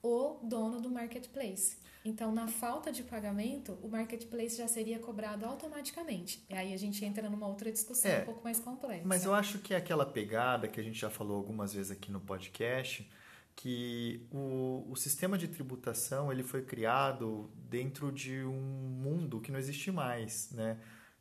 o 0.02 0.40
dono 0.44 0.80
do 0.82 0.90
marketplace. 0.90 1.78
Então, 2.04 2.34
na 2.34 2.48
falta 2.48 2.92
de 2.92 3.04
pagamento, 3.04 3.78
o 3.84 3.90
marketplace 3.90 4.58
já 4.58 4.68
seria 4.68 5.00
cobrado 5.00 5.46
automaticamente. 5.46 6.44
E 6.50 6.54
aí 6.54 6.74
a 6.74 6.78
gente 6.78 7.04
entra 7.04 7.30
numa 7.30 7.48
outra 7.48 7.72
discussão 7.72 8.10
é, 8.10 8.22
um 8.22 8.26
pouco 8.26 8.44
mais 8.44 8.60
complexa. 8.60 9.04
Mas 9.06 9.26
eu 9.26 9.34
acho 9.34 9.60
que 9.60 9.74
é 9.74 9.78
aquela 9.78 10.06
pegada 10.06 10.68
que 10.68 10.80
a 10.80 10.84
gente 10.84 10.98
já 10.98 11.10
falou 11.10 11.38
algumas 11.38 11.74
vezes 11.74 11.92
aqui 11.92 12.12
no 12.12 12.22
podcast, 12.22 13.10
que 13.56 14.26
o, 14.32 14.86
o 14.90 14.96
sistema 14.96 15.38
de 15.38 15.50
tributação 15.50 16.32
ele 16.32 16.44
foi 16.44 16.62
criado 16.62 17.50
dentro 17.70 18.12
de 18.12 18.44
um 18.44 18.62
mundo 19.02 19.42
que 19.42 19.52
não 19.52 19.60
existe 19.60 19.92
mais, 19.92 20.50
né? 20.52 20.78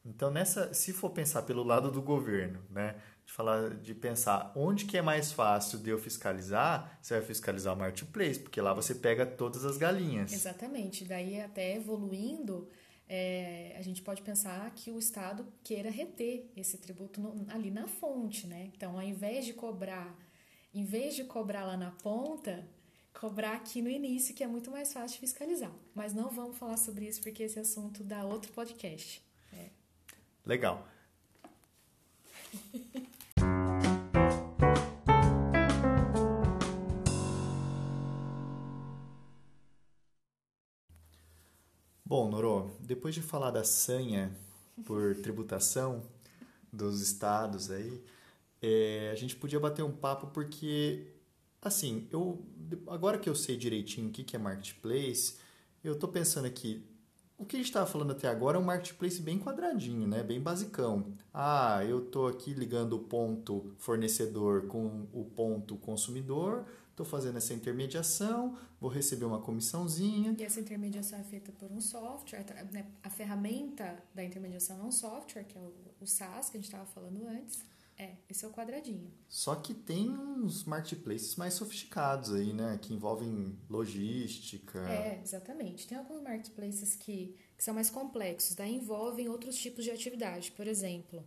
Então, 0.09 0.31
nessa, 0.31 0.73
se 0.73 0.93
for 0.93 1.11
pensar 1.11 1.43
pelo 1.43 1.63
lado 1.63 1.91
do 1.91 2.01
governo, 2.01 2.61
né, 2.71 2.97
de 3.27 3.33
falar 3.33 3.75
de 3.75 3.95
pensar 3.95 4.53
onde 4.57 4.87
que 4.87 4.97
é 4.97 5.03
mais 5.03 5.31
fácil 5.31 5.79
de 5.79 5.91
eu 5.91 5.99
fiscalizar, 5.99 6.99
você 7.01 7.15
vai 7.15 7.23
fiscalizar 7.23 7.75
o 7.75 7.79
marketplace, 7.79 8.41
porque 8.41 8.61
lá 8.61 8.73
você 8.73 8.95
pega 8.95 9.27
todas 9.27 9.67
as 9.67 9.77
galinhas. 9.77 10.33
Exatamente. 10.33 11.05
Daí 11.05 11.39
até 11.41 11.77
evoluindo, 11.77 12.69
é, 13.07 13.75
a 13.79 13.83
gente 13.83 14.01
pode 14.01 14.23
pensar 14.23 14.71
que 14.75 14.91
o 14.91 14.99
Estado 14.99 15.47
queira 15.63 15.91
reter 15.91 16.51
esse 16.57 16.79
tributo 16.79 17.21
no, 17.21 17.47
ali 17.51 17.71
na 17.71 17.87
fonte, 17.87 18.47
né? 18.47 18.71
Então, 18.75 18.97
ao 18.97 19.03
invés 19.03 19.45
de 19.45 19.53
cobrar, 19.53 20.17
em 20.73 20.85
vez 20.85 21.15
de 21.15 21.25
cobrar 21.25 21.65
lá 21.65 21.77
na 21.77 21.91
ponta, 21.91 22.67
cobrar 23.13 23.53
aqui 23.53 23.83
no 23.83 23.91
início, 23.91 24.35
que 24.35 24.43
é 24.43 24.47
muito 24.47 24.71
mais 24.71 24.91
fácil 24.91 25.17
de 25.17 25.21
fiscalizar. 25.21 25.73
Mas 25.95 26.15
não 26.15 26.31
vamos 26.31 26.57
falar 26.57 26.79
sobre 26.79 27.07
isso 27.07 27.21
porque 27.21 27.43
esse 27.43 27.59
assunto 27.59 28.03
dá 28.03 28.25
outro 28.25 28.51
podcast. 28.53 29.28
Legal. 30.49 30.89
Bom, 42.03 42.31
Noro, 42.31 42.75
depois 42.81 43.15
de 43.15 43.21
falar 43.21 43.51
da 43.51 43.63
sanha 43.63 44.35
por 44.87 45.15
tributação 45.17 46.03
dos 46.73 47.03
estados 47.03 47.71
aí, 47.71 48.03
é, 48.63 49.11
a 49.13 49.15
gente 49.17 49.37
podia 49.37 49.61
bater 49.61 49.83
um 49.83 49.93
papo 49.93 50.29
porque, 50.29 51.09
assim, 51.61 52.09
eu 52.11 52.43
agora 52.87 53.19
que 53.19 53.29
eu 53.29 53.35
sei 53.35 53.55
direitinho 53.55 54.09
o 54.09 54.11
que 54.11 54.35
é 54.35 54.39
marketplace, 54.39 55.37
eu 55.85 55.93
estou 55.93 56.09
pensando 56.09 56.47
aqui, 56.47 56.83
o 57.39 57.45
que 57.45 57.55
a 57.55 57.59
gente 57.59 57.69
estava 57.69 57.87
falando 57.87 58.11
até 58.11 58.29
agora 58.29 58.57
é 58.57 58.61
um 58.61 58.65
marketplace 58.65 59.23
bem 59.23 59.39
quadradinho, 59.39 60.09
né? 60.09 60.25
bem 60.25 60.41
basicão. 60.41 61.15
Ah, 61.33 61.85
eu 61.85 62.05
estou 62.05 62.27
aqui 62.27 62.53
ligando 62.53 62.95
o 62.95 62.99
ponto 62.99 63.73
fornecedor 63.79 64.67
com 64.67 65.07
o 65.13 65.25
ponto 65.25 65.77
consumidor, 65.77 66.67
estou 66.91 67.07
fazendo 67.07 67.39
essa 67.39 67.55
intermediação, 67.55 68.59
vou 68.81 68.91
receber 68.91 69.25
uma 69.25 69.41
comissãozinha. 69.41 70.35
E 70.37 70.43
essa 70.43 70.61
intermediação 70.61 71.17
é 71.21 71.23
feita 71.23 71.53
por 71.53 71.71
um 71.71 71.81
software, 71.81 72.45
né? 72.73 72.87
a 73.05 73.09
ferramenta 73.09 74.03
da 74.13 74.25
intermediação 74.25 74.81
é 74.81 74.83
um 74.83 74.93
software, 74.93 75.45
que 75.45 75.57
é 75.57 75.61
o 76.01 76.07
SaaS, 76.07 76.51
que 76.51 76.57
a 76.57 76.61
gente 76.61 76.69
estava 76.69 76.87
falando 76.87 77.25
antes. 77.29 77.65
É, 77.99 78.13
esse 78.31 78.45
é 78.45 78.49
o 78.49 78.53
quadradinho. 78.53 79.13
Só 79.29 79.57
que 79.57 79.75
tem 79.75 80.09
uns 80.09 80.63
marketplaces 80.63 81.35
mais 81.35 81.55
sofisticados 81.55 82.33
aí, 82.33 82.53
né? 82.53 82.79
Que 82.81 82.95
envolvem 82.95 83.59
logística. 83.69 84.79
É, 84.89 85.21
exatamente. 85.21 85.87
Tem 85.89 85.99
alguns 85.99 86.23
marketplaces 86.23 86.95
que, 86.95 87.35
que 87.57 87.65
são 87.65 87.75
mais 87.75 87.91
complexos, 87.91 88.55
daí 88.55 88.77
envolvem 88.77 89.29
outros 89.29 89.57
tipos 89.57 89.85
de 89.85 89.91
atividade. 89.91 90.53
Por 90.53 90.69
exemplo, 90.69 91.25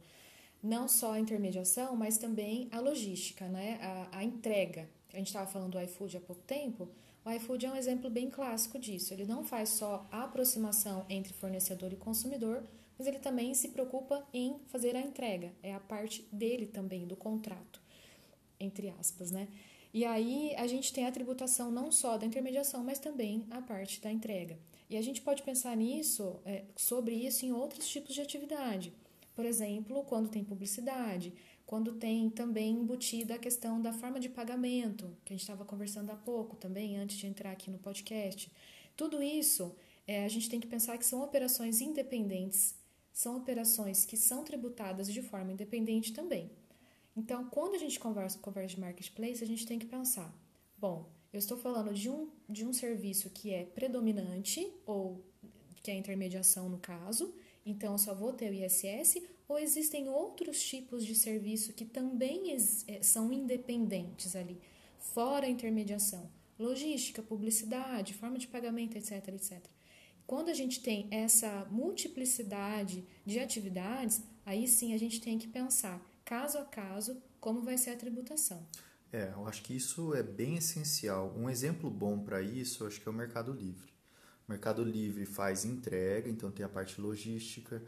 não 0.64 0.88
só 0.88 1.12
a 1.12 1.20
intermediação, 1.20 1.94
mas 1.96 2.18
também 2.18 2.70
a 2.72 2.80
logística, 2.80 3.50
né? 3.50 3.78
A, 3.82 4.20
a 4.20 4.24
entrega. 4.24 4.90
A 5.14 5.18
gente 5.18 5.28
estava 5.28 5.52
falando 5.52 5.74
do 5.74 5.82
iFood 5.82 6.16
há 6.16 6.22
pouco 6.22 6.42
tempo. 6.44 6.88
O 7.26 7.30
iFood 7.32 7.66
é 7.66 7.72
um 7.72 7.76
exemplo 7.76 8.10
bem 8.10 8.30
clássico 8.30 8.80
disso. 8.80 9.14
Ele 9.14 9.26
não 9.26 9.44
faz 9.44 9.70
só 9.70 10.08
a 10.10 10.24
aproximação 10.24 11.06
entre 11.10 11.34
fornecedor 11.34 11.92
e 11.92 11.98
consumidor, 11.98 12.64
mas 13.02 13.08
ele 13.08 13.18
também 13.18 13.52
se 13.56 13.70
preocupa 13.70 14.24
em 14.32 14.60
fazer 14.68 14.96
a 14.96 15.02
entrega. 15.02 15.52
É 15.64 15.74
a 15.74 15.80
parte 15.80 16.24
dele 16.32 16.68
também, 16.68 17.08
do 17.08 17.16
contrato, 17.16 17.82
entre 18.60 18.92
aspas, 18.92 19.32
né? 19.32 19.48
E 19.92 20.06
aí 20.06 20.54
a 20.56 20.68
gente 20.68 20.94
tem 20.94 21.08
a 21.08 21.12
tributação 21.12 21.72
não 21.72 21.92
só 21.92 22.16
da 22.16 22.28
intermediação, 22.28 22.84
mas 22.84 23.00
também 23.00 23.44
a 23.50 23.60
parte 23.60 24.00
da 24.00 24.12
entrega. 24.12 24.60
E 24.88 24.96
a 24.96 25.02
gente 25.02 25.20
pode 25.20 25.42
pensar 25.42 25.76
nisso, 25.76 26.40
é, 26.46 26.64
sobre 26.76 27.16
isso 27.16 27.44
em 27.44 27.52
outros 27.52 27.88
tipos 27.90 28.14
de 28.14 28.22
atividade. 28.22 28.94
Por 29.34 29.46
exemplo, 29.46 30.04
quando 30.04 30.30
tem 30.30 30.44
publicidade, 30.44 31.34
quando 31.66 31.94
tem 31.94 32.30
também 32.30 32.76
embutida 32.76 33.34
a 33.34 33.40
questão 33.40 33.82
da 33.82 33.92
forma 33.92 34.20
de 34.20 34.30
pagamento, 34.30 35.18
que 35.26 35.34
a 35.34 35.36
gente 35.36 35.42
estava 35.42 35.66
conversando 35.66 36.12
há 36.12 36.16
pouco 36.16 36.56
também, 36.56 36.98
antes 36.98 37.18
de 37.18 37.26
entrar 37.26 37.52
aqui 37.52 37.72
no 37.72 37.80
podcast. 37.80 38.52
Tudo 38.96 39.24
isso 39.24 39.76
é, 40.06 40.24
a 40.24 40.30
gente 40.30 40.48
tem 40.48 40.60
que 40.60 40.68
pensar 40.68 41.00
que 41.00 41.06
são 41.06 41.24
operações 41.24 41.82
independentes 41.82 42.80
são 43.14 43.38
operações 43.38 44.06
que 44.06 44.18
são 44.18 44.44
tributadas 44.44 45.08
de 45.12 45.22
forma 45.22 45.52
independente 45.52 46.14
também. 46.14 46.52
Então, 47.16 47.50
quando 47.50 47.76
a 47.76 47.78
gente 47.78 48.00
conversa, 48.00 48.40
conversa 48.40 48.76
de 48.76 48.82
marketplace, 48.82 49.44
a 49.44 49.48
gente 49.48 49.66
tem 49.66 49.78
que 49.78 49.86
pensar: 49.86 50.34
bom, 50.78 51.10
eu 51.34 51.40
estou 51.40 51.58
falando 51.58 51.94
de 51.94 52.10
um, 52.10 52.30
de 52.48 52.66
um 52.66 52.74
serviço 52.74 53.30
que 53.30 53.54
é 53.54 53.66
predominante, 53.66 54.72
ou 54.86 55.24
que 55.82 55.92
é 55.92 55.96
intermediação 55.96 56.70
no 56.70 56.78
caso, 56.78 57.34
então 57.66 57.94
eu 57.94 57.98
só 57.98 58.14
vou 58.14 58.34
ter 58.34 58.52
o 58.52 58.54
ISS, 58.54 59.22
ou 59.48 59.60
existem 59.60 60.08
outros 60.08 60.64
tipos 60.64 61.06
de 61.06 61.16
serviço 61.16 61.74
que 61.74 61.86
também 61.86 62.56
é, 62.88 63.02
são 63.02 63.32
independentes 63.34 64.36
ali, 64.36 64.60
fora 65.00 65.46
a 65.46 65.50
intermediação? 65.50 66.30
Logística, 66.58 67.24
publicidade, 67.24 68.14
forma 68.14 68.38
de 68.38 68.48
pagamento, 68.48 68.98
etc, 68.98 69.28
etc. 69.30 69.66
Quando 70.32 70.48
a 70.48 70.54
gente 70.54 70.82
tem 70.82 71.10
essa 71.12 71.68
multiplicidade 71.70 73.06
de 73.26 73.38
atividades, 73.38 74.24
aí 74.46 74.66
sim 74.66 74.94
a 74.94 74.98
gente 74.98 75.20
tem 75.20 75.38
que 75.38 75.46
pensar, 75.46 76.02
caso 76.24 76.58
a 76.58 76.64
caso, 76.64 77.22
como 77.38 77.64
vai 77.64 77.78
ser 77.78 77.90
a 77.90 77.98
tributação. 77.98 78.66
É, 79.12 79.34
eu 79.36 79.46
acho 79.46 79.62
que 79.62 79.76
isso 79.76 80.16
é 80.16 80.24
bem 80.24 80.56
essencial. 80.56 81.36
Um 81.38 81.50
exemplo 81.50 81.90
bom 81.90 82.18
para 82.18 82.42
isso, 82.42 82.82
eu 82.82 82.88
acho 82.88 83.02
que 83.02 83.10
é 83.10 83.12
o 83.12 83.14
Mercado 83.14 83.52
Livre. 83.52 83.92
O 84.48 84.52
Mercado 84.54 84.86
Livre 84.86 85.26
faz 85.26 85.66
entrega, 85.66 86.30
então 86.30 86.50
tem 86.50 86.66
a 86.66 86.70
parte 86.70 87.02
logística. 87.02 87.84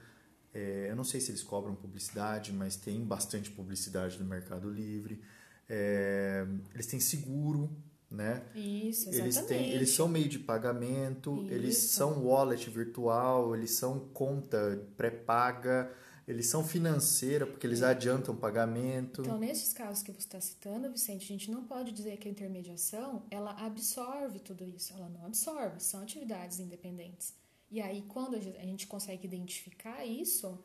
É, 0.53 0.87
eu 0.89 0.97
não 0.97 1.05
sei 1.05 1.21
se 1.21 1.31
eles 1.31 1.43
cobram 1.43 1.73
publicidade, 1.73 2.51
mas 2.51 2.75
tem 2.75 3.05
bastante 3.05 3.51
publicidade 3.51 4.19
no 4.19 4.25
Mercado 4.25 4.69
Livre. 4.69 5.21
É, 5.69 6.45
eles 6.73 6.87
têm 6.87 6.99
seguro, 6.99 7.73
né? 8.13 8.43
Isso, 8.55 9.09
exatamente. 9.09 9.21
Eles, 9.21 9.41
têm, 9.47 9.69
eles 9.71 9.89
são 9.89 10.07
meio 10.07 10.29
de 10.29 10.39
pagamento, 10.39 11.43
Isso. 11.43 11.53
eles 11.53 11.77
são 11.77 12.23
wallet 12.25 12.69
virtual, 12.69 13.55
eles 13.55 13.71
são 13.71 13.99
conta 14.13 14.87
pré-paga, 14.95 15.91
eles 16.27 16.45
são 16.45 16.63
financeira, 16.63 17.45
porque 17.45 17.65
eles 17.65 17.81
adiantam 17.81 18.35
pagamento. 18.35 19.21
Então, 19.21 19.39
nesses 19.39 19.73
casos 19.73 20.03
que 20.03 20.11
você 20.11 20.19
está 20.19 20.39
citando, 20.39 20.89
Vicente, 20.91 21.23
a 21.23 21.27
gente 21.27 21.51
não 21.51 21.65
pode 21.65 21.91
dizer 21.91 22.17
que 22.17 22.27
a 22.27 22.31
intermediação, 22.31 23.23
ela 23.29 23.51
absorve 23.53 24.39
tudo 24.39 24.63
isso. 24.63 24.93
Ela 24.93 25.09
não 25.09 25.25
absorve, 25.25 25.81
são 25.81 26.01
atividades 26.01 26.59
independentes. 26.59 27.33
E 27.69 27.81
aí, 27.81 28.03
quando 28.07 28.35
a 28.35 28.39
gente 28.39 28.85
consegue 28.85 29.25
identificar 29.25 30.05
isso, 30.05 30.63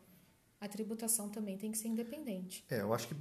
a 0.60 0.68
tributação 0.68 1.28
também 1.28 1.56
tem 1.56 1.72
que 1.72 1.78
ser 1.78 1.88
independente. 1.88 2.64
É, 2.68 2.82
eu 2.82 2.92
acho 2.92 3.08
que 3.08 3.14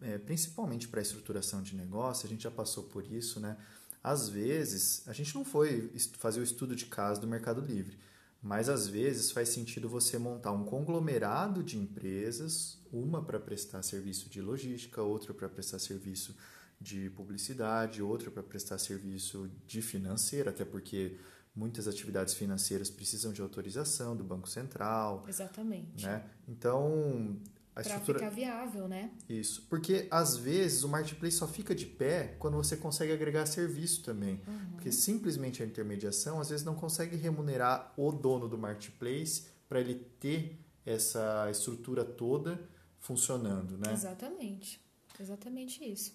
é, 0.00 0.18
principalmente 0.18 0.88
para 0.88 1.00
a 1.00 1.02
estruturação 1.02 1.62
de 1.62 1.74
negócio, 1.74 2.26
a 2.26 2.28
gente 2.28 2.42
já 2.42 2.50
passou 2.50 2.84
por 2.84 3.04
isso, 3.10 3.40
né? 3.40 3.56
Às 4.02 4.28
vezes, 4.28 5.06
a 5.08 5.12
gente 5.12 5.34
não 5.34 5.44
foi 5.44 5.92
fazer 6.18 6.40
o 6.40 6.42
estudo 6.42 6.76
de 6.76 6.86
caso 6.86 7.20
do 7.20 7.26
Mercado 7.26 7.60
Livre, 7.60 7.98
mas 8.40 8.68
às 8.68 8.86
vezes 8.86 9.32
faz 9.32 9.48
sentido 9.48 9.88
você 9.88 10.18
montar 10.18 10.52
um 10.52 10.64
conglomerado 10.64 11.62
de 11.62 11.76
empresas, 11.76 12.78
uma 12.92 13.22
para 13.22 13.40
prestar 13.40 13.82
serviço 13.82 14.28
de 14.30 14.40
logística, 14.40 15.02
outra 15.02 15.34
para 15.34 15.48
prestar 15.48 15.80
serviço 15.80 16.36
de 16.80 17.10
publicidade, 17.10 18.00
outra 18.00 18.30
para 18.30 18.42
prestar 18.42 18.78
serviço 18.78 19.50
de 19.66 19.82
financeira, 19.82 20.50
até 20.50 20.64
porque 20.64 21.18
muitas 21.54 21.88
atividades 21.88 22.34
financeiras 22.34 22.88
precisam 22.88 23.32
de 23.32 23.42
autorização 23.42 24.16
do 24.16 24.22
Banco 24.22 24.48
Central. 24.48 25.24
Exatamente. 25.28 26.06
Né? 26.06 26.24
Então, 26.46 27.36
para 27.82 27.94
estrutura... 27.94 28.18
ficar 28.18 28.30
viável, 28.30 28.88
né? 28.88 29.10
Isso. 29.28 29.66
Porque 29.68 30.06
às 30.10 30.36
vezes 30.36 30.84
o 30.84 30.88
marketplace 30.88 31.36
só 31.36 31.46
fica 31.46 31.74
de 31.74 31.86
pé 31.86 32.36
quando 32.38 32.56
você 32.56 32.76
consegue 32.76 33.12
agregar 33.12 33.46
serviço 33.46 34.02
também. 34.02 34.40
Uhum. 34.46 34.70
Porque 34.72 34.92
simplesmente 34.92 35.62
a 35.62 35.66
intermediação 35.66 36.40
às 36.40 36.50
vezes 36.50 36.64
não 36.64 36.74
consegue 36.74 37.16
remunerar 37.16 37.92
o 37.96 38.10
dono 38.12 38.48
do 38.48 38.58
marketplace 38.58 39.46
para 39.68 39.80
ele 39.80 39.94
ter 40.18 40.58
essa 40.84 41.48
estrutura 41.50 42.04
toda 42.04 42.60
funcionando, 42.98 43.76
né? 43.76 43.92
Exatamente. 43.92 44.80
Exatamente 45.20 45.84
isso. 45.84 46.12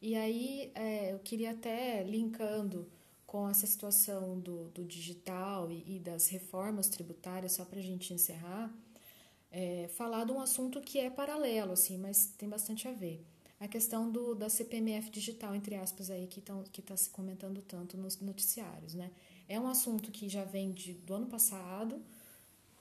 E 0.00 0.14
aí, 0.14 0.70
é, 0.74 1.12
eu 1.12 1.18
queria 1.20 1.52
até, 1.52 2.02
linkando 2.02 2.86
com 3.26 3.48
essa 3.48 3.66
situação 3.66 4.38
do, 4.38 4.68
do 4.68 4.84
digital 4.84 5.70
e, 5.70 5.96
e 5.96 5.98
das 5.98 6.28
reformas 6.28 6.88
tributárias, 6.88 7.52
só 7.52 7.64
para 7.64 7.78
a 7.78 7.82
gente 7.82 8.14
encerrar, 8.14 8.72
é, 9.56 9.88
falar 9.88 10.24
de 10.24 10.32
um 10.32 10.40
assunto 10.40 10.82
que 10.82 10.98
é 10.98 11.08
paralelo, 11.08 11.72
assim, 11.72 11.96
mas 11.96 12.26
tem 12.36 12.46
bastante 12.46 12.86
a 12.86 12.92
ver. 12.92 13.24
A 13.58 13.66
questão 13.66 14.10
do, 14.10 14.34
da 14.34 14.50
CPMF 14.50 15.08
digital, 15.08 15.54
entre 15.54 15.76
aspas, 15.76 16.10
aí, 16.10 16.26
que 16.26 16.40
está 16.40 16.54
que 16.70 16.82
tá 16.82 16.94
se 16.94 17.08
comentando 17.08 17.62
tanto 17.62 17.96
nos 17.96 18.20
noticiários, 18.20 18.92
né? 18.92 19.10
É 19.48 19.58
um 19.58 19.66
assunto 19.66 20.10
que 20.10 20.28
já 20.28 20.44
vem 20.44 20.72
de, 20.72 20.92
do 20.92 21.14
ano 21.14 21.26
passado, 21.26 22.02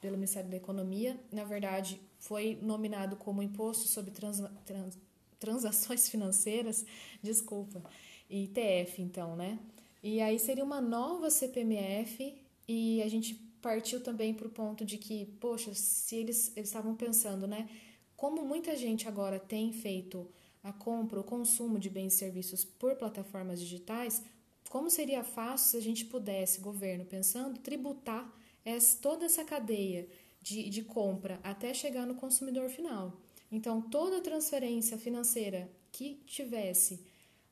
pelo 0.01 0.17
Ministério 0.17 0.49
da 0.49 0.57
Economia. 0.57 1.17
Na 1.31 1.45
verdade, 1.45 2.01
foi 2.19 2.59
nominado 2.61 3.15
como 3.15 3.41
Imposto 3.41 3.87
sobre 3.87 4.11
trans, 4.11 4.43
trans, 4.65 4.97
Transações 5.39 6.09
Financeiras, 6.09 6.85
desculpa, 7.23 7.81
ITF, 8.29 9.01
então, 9.01 9.37
né? 9.37 9.57
E 10.03 10.19
aí 10.19 10.37
seria 10.37 10.63
uma 10.63 10.81
nova 10.81 11.29
CPMF 11.29 12.35
e 12.67 13.01
a 13.01 13.07
gente 13.07 13.44
partiu 13.65 13.99
também 13.99 14.31
para 14.31 14.45
o 14.45 14.51
ponto 14.51 14.85
de 14.85 14.95
que, 14.95 15.25
poxa, 15.39 15.73
se 15.73 16.17
eles, 16.17 16.55
eles 16.55 16.69
estavam 16.69 16.93
pensando, 16.95 17.47
né? 17.47 17.67
Como 18.15 18.45
muita 18.45 18.75
gente 18.75 19.07
agora 19.07 19.39
tem 19.39 19.73
feito 19.73 20.29
a 20.63 20.71
compra, 20.71 21.19
o 21.19 21.23
consumo 21.23 21.79
de 21.79 21.89
bens 21.89 22.13
e 22.13 22.17
serviços 22.17 22.63
por 22.63 22.95
plataformas 22.95 23.59
digitais, 23.59 24.21
como 24.69 24.87
seria 24.91 25.23
fácil 25.23 25.71
se 25.71 25.77
a 25.77 25.81
gente 25.81 26.05
pudesse, 26.05 26.61
governo, 26.61 27.05
pensando, 27.05 27.57
tributar 27.57 28.31
essa, 28.63 28.99
toda 29.01 29.25
essa 29.25 29.43
cadeia 29.43 30.07
de, 30.39 30.69
de 30.69 30.83
compra 30.83 31.39
até 31.41 31.73
chegar 31.73 32.05
no 32.05 32.13
consumidor 32.13 32.69
final. 32.69 33.19
Então, 33.51 33.81
toda 33.81 34.21
transferência 34.21 34.95
financeira 34.95 35.71
que 35.91 36.21
tivesse 36.27 37.03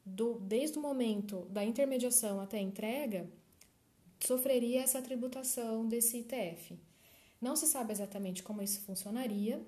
do, 0.05 0.35
desde 0.35 0.77
o 0.77 0.81
momento 0.81 1.47
da 1.49 1.63
intermediação 1.63 2.39
até 2.39 2.57
a 2.57 2.61
entrega 2.61 3.27
sofreria 4.25 4.81
essa 4.81 5.01
tributação 5.01 5.87
desse 5.87 6.17
ITF. 6.19 6.79
Não 7.41 7.55
se 7.55 7.67
sabe 7.67 7.91
exatamente 7.91 8.41
como 8.41 8.61
isso 8.61 8.81
funcionaria. 8.81 9.61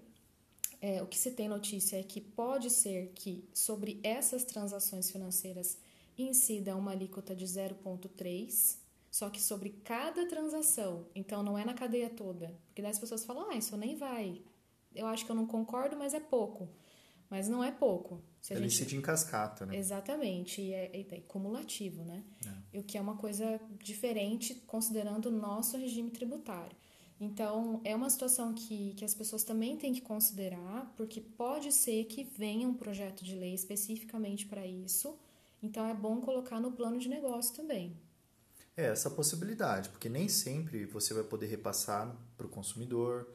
É, 0.81 1.01
o 1.01 1.07
que 1.07 1.17
se 1.17 1.31
tem 1.31 1.47
notícia 1.47 1.99
é 1.99 2.03
que 2.03 2.21
pode 2.21 2.69
ser 2.69 3.11
que 3.15 3.47
sobre 3.53 3.99
essas 4.03 4.43
transações 4.43 5.11
financeiras 5.11 5.77
incida 6.17 6.75
uma 6.75 6.91
alíquota 6.91 7.35
de 7.35 7.45
0,3, 7.45 8.77
só 9.11 9.29
que 9.29 9.41
sobre 9.41 9.69
cada 9.83 10.27
transação, 10.27 11.05
então 11.13 11.41
não 11.43 11.57
é 11.57 11.65
na 11.65 11.73
cadeia 11.73 12.09
toda. 12.09 12.53
Porque 12.67 12.81
daí 12.81 12.91
as 12.91 12.99
pessoas 12.99 13.25
falam, 13.25 13.49
ah, 13.49 13.55
isso 13.55 13.75
nem 13.77 13.95
vai. 13.95 14.41
Eu 14.93 15.07
acho 15.07 15.25
que 15.25 15.31
eu 15.31 15.35
não 15.35 15.45
concordo, 15.45 15.97
mas 15.97 16.13
é 16.13 16.19
pouco. 16.19 16.69
Mas 17.35 17.49
não 17.49 17.61
é 17.61 17.69
pouco. 17.69 18.23
Se 18.39 18.53
Ele 18.53 18.61
gente... 18.61 18.75
incide 18.75 18.95
em 18.95 19.01
cascata, 19.01 19.65
né? 19.65 19.75
Exatamente, 19.75 20.61
e 20.61 20.71
é, 20.71 20.89
é, 20.93 21.17
é 21.17 21.19
cumulativo, 21.27 22.01
né? 22.05 22.23
É. 22.73 22.79
O 22.79 22.81
que 22.81 22.97
é 22.97 23.01
uma 23.01 23.17
coisa 23.17 23.59
diferente 23.77 24.55
considerando 24.65 25.25
o 25.25 25.31
nosso 25.31 25.75
regime 25.75 26.09
tributário. 26.11 26.77
Então, 27.19 27.81
é 27.83 27.93
uma 27.93 28.09
situação 28.09 28.53
que, 28.53 28.93
que 28.93 29.03
as 29.03 29.13
pessoas 29.13 29.43
também 29.43 29.75
têm 29.75 29.93
que 29.93 29.99
considerar, 29.99 30.93
porque 30.95 31.19
pode 31.19 31.73
ser 31.73 32.05
que 32.05 32.23
venha 32.23 32.69
um 32.69 32.73
projeto 32.73 33.21
de 33.25 33.35
lei 33.35 33.53
especificamente 33.53 34.45
para 34.45 34.65
isso. 34.65 35.19
Então, 35.61 35.85
é 35.85 35.93
bom 35.93 36.21
colocar 36.21 36.61
no 36.61 36.71
plano 36.71 36.97
de 36.97 37.09
negócio 37.09 37.53
também. 37.53 37.97
É, 38.77 38.85
essa 38.85 39.09
possibilidade, 39.09 39.89
porque 39.89 40.07
nem 40.07 40.29
sempre 40.29 40.85
você 40.85 41.13
vai 41.13 41.23
poder 41.23 41.47
repassar 41.47 42.15
para 42.37 42.47
o 42.47 42.49
consumidor. 42.49 43.27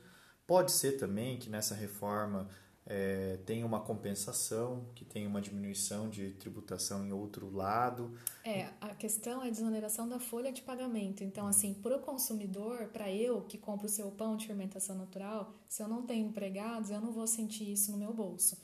Pode 0.47 0.73
ser 0.73 0.93
também 0.93 1.39
que 1.39 1.51
nessa 1.51 1.75
reforma 1.75 2.49
é, 2.93 3.39
tem 3.47 3.63
uma 3.63 3.79
compensação, 3.79 4.85
que 4.97 5.05
tem 5.05 5.25
uma 5.25 5.41
diminuição 5.41 6.09
de 6.11 6.33
tributação 6.33 7.07
em 7.07 7.13
outro 7.13 7.49
lado. 7.49 8.13
É, 8.45 8.69
a 8.81 8.93
questão 8.97 9.41
é 9.45 9.47
a 9.47 9.51
desoneração 9.51 10.09
da 10.09 10.19
folha 10.19 10.51
de 10.51 10.61
pagamento. 10.61 11.23
Então, 11.23 11.47
assim, 11.47 11.73
para 11.73 11.97
o 11.97 12.01
consumidor, 12.01 12.89
para 12.89 13.09
eu 13.09 13.43
que 13.43 13.57
compro 13.57 13.87
o 13.87 13.89
seu 13.89 14.11
pão 14.11 14.37
de 14.37 14.49
fermentação 14.49 14.97
natural, 14.97 15.55
se 15.69 15.81
eu 15.81 15.87
não 15.87 16.03
tenho 16.03 16.27
empregados, 16.27 16.91
eu 16.91 17.01
não 17.01 17.13
vou 17.13 17.29
sentir 17.29 17.71
isso 17.71 17.93
no 17.93 17.97
meu 17.97 18.13
bolso. 18.13 18.59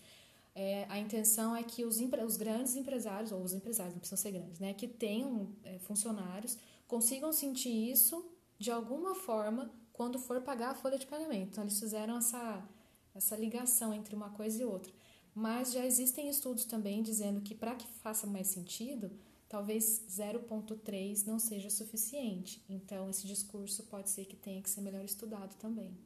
É, 0.57 0.87
a 0.89 0.99
intenção 0.99 1.55
é 1.55 1.63
que 1.63 1.85
os, 1.85 2.01
os, 2.01 2.37
grandes 2.37 2.75
empresários, 2.75 3.31
ou 3.31 3.41
os 3.41 3.53
empresários, 3.53 3.95
não 3.95 4.01
precisam 4.01 4.19
ser 4.21 4.33
grandes, 4.33 4.59
né, 4.59 4.75
que 4.75 4.89
tenham 4.89 5.51
é, 5.63 5.79
funcionários, 5.79 6.59
consigam 6.89 7.33
sentir 7.33 7.93
isso 7.93 8.29
de 8.59 8.73
alguma 8.73 9.15
forma 9.15 9.71
quando 9.93 10.19
for 10.19 10.41
pagar 10.41 10.71
a 10.71 10.75
folha 10.75 10.99
de 10.99 11.07
pagamento. 11.07 11.51
Então, 11.53 11.63
eles 11.63 11.79
fizeram 11.79 12.19
essa 12.19 12.67
essa 13.17 13.37
ligação 13.37 13.93
entre 13.95 14.15
uma 14.15 14.31
coisa 14.31 14.61
e 14.63 14.65
outra. 14.65 14.93
Mas 15.35 15.73
já 15.73 15.85
existem 15.85 16.29
estudos 16.29 16.65
também 16.65 17.03
dizendo 17.03 17.41
que 17.41 17.55
para 17.55 17.75
que 17.75 17.87
faça 18.03 18.27
mais 18.27 18.47
sentido, 18.49 19.11
talvez 19.49 20.03
0,3 20.09 21.27
não 21.27 21.39
seja 21.39 21.71
suficiente. 21.71 22.65
Então, 22.69 23.09
esse 23.11 23.27
discurso 23.27 23.83
pode 23.85 24.11
ser 24.11 24.25
que 24.25 24.37
tenha 24.37 24.63
que 24.63 24.71
ser 24.71 24.81
melhor 24.81 25.05
estudado 25.05 25.55
também. 25.57 25.97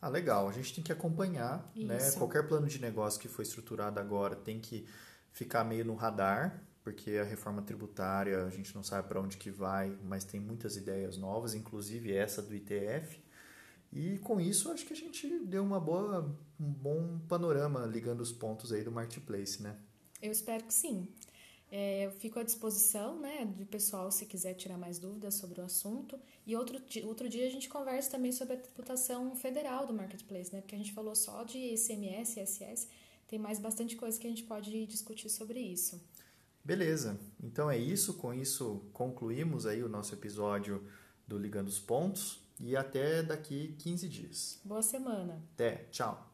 Ah, 0.00 0.08
legal. 0.08 0.48
A 0.48 0.52
gente 0.52 0.74
tem 0.74 0.84
que 0.84 0.92
acompanhar, 0.92 1.72
né? 1.74 1.96
Isso. 1.96 2.12
né? 2.12 2.18
Qualquer 2.18 2.46
plano 2.46 2.66
de 2.66 2.78
negócio 2.78 3.18
que 3.18 3.28
foi 3.28 3.42
estruturado 3.42 3.98
agora 3.98 4.36
tem 4.36 4.60
que 4.60 4.86
ficar 5.32 5.64
meio 5.64 5.84
no 5.84 5.94
radar, 5.94 6.62
porque 6.82 7.12
a 7.12 7.24
reforma 7.24 7.62
tributária 7.62 8.44
a 8.44 8.50
gente 8.50 8.74
não 8.74 8.82
sabe 8.82 9.08
para 9.08 9.18
onde 9.18 9.38
que 9.38 9.50
vai, 9.50 9.96
mas 10.02 10.22
tem 10.22 10.38
muitas 10.38 10.76
ideias 10.76 11.16
novas, 11.16 11.54
inclusive 11.54 12.12
essa 12.12 12.42
do 12.42 12.54
ITF. 12.54 13.23
E 13.94 14.18
com 14.18 14.40
isso, 14.40 14.72
acho 14.72 14.84
que 14.84 14.92
a 14.92 14.96
gente 14.96 15.38
deu 15.46 15.62
uma 15.62 15.78
boa, 15.78 16.36
um 16.58 16.72
bom 16.72 17.20
panorama 17.28 17.86
ligando 17.86 18.20
os 18.20 18.32
pontos 18.32 18.72
aí 18.72 18.82
do 18.82 18.90
marketplace, 18.90 19.62
né? 19.62 19.78
Eu 20.20 20.32
espero 20.32 20.64
que 20.64 20.74
sim. 20.74 21.06
É, 21.70 22.06
eu 22.06 22.10
fico 22.10 22.40
à 22.40 22.42
disposição 22.42 23.20
né, 23.20 23.44
do 23.44 23.64
pessoal 23.66 24.10
se 24.10 24.26
quiser 24.26 24.54
tirar 24.54 24.76
mais 24.76 24.98
dúvidas 24.98 25.34
sobre 25.34 25.60
o 25.60 25.64
assunto. 25.64 26.18
E 26.44 26.56
outro, 26.56 26.82
outro 27.04 27.28
dia 27.28 27.46
a 27.46 27.50
gente 27.50 27.68
conversa 27.68 28.10
também 28.10 28.32
sobre 28.32 28.54
a 28.54 28.56
tributação 28.56 29.36
federal 29.36 29.86
do 29.86 29.94
marketplace, 29.94 30.52
né? 30.52 30.60
Porque 30.60 30.74
a 30.74 30.78
gente 30.78 30.92
falou 30.92 31.14
só 31.14 31.44
de 31.44 31.58
ICMS, 31.58 32.40
ISS, 32.40 32.88
tem 33.28 33.38
mais 33.38 33.60
bastante 33.60 33.94
coisa 33.94 34.18
que 34.18 34.26
a 34.26 34.30
gente 34.30 34.42
pode 34.42 34.86
discutir 34.86 35.28
sobre 35.28 35.60
isso. 35.60 36.02
Beleza. 36.64 37.18
Então 37.40 37.70
é 37.70 37.78
isso. 37.78 38.14
Com 38.14 38.34
isso 38.34 38.84
concluímos 38.92 39.66
aí 39.66 39.84
o 39.84 39.88
nosso 39.88 40.14
episódio 40.14 40.84
do 41.28 41.38
Ligando 41.38 41.68
os 41.68 41.78
Pontos 41.78 42.43
e 42.60 42.76
até 42.76 43.22
daqui 43.22 43.74
15 43.78 44.08
dias. 44.08 44.60
Boa 44.64 44.82
semana. 44.82 45.42
Até, 45.54 45.86
tchau. 45.90 46.33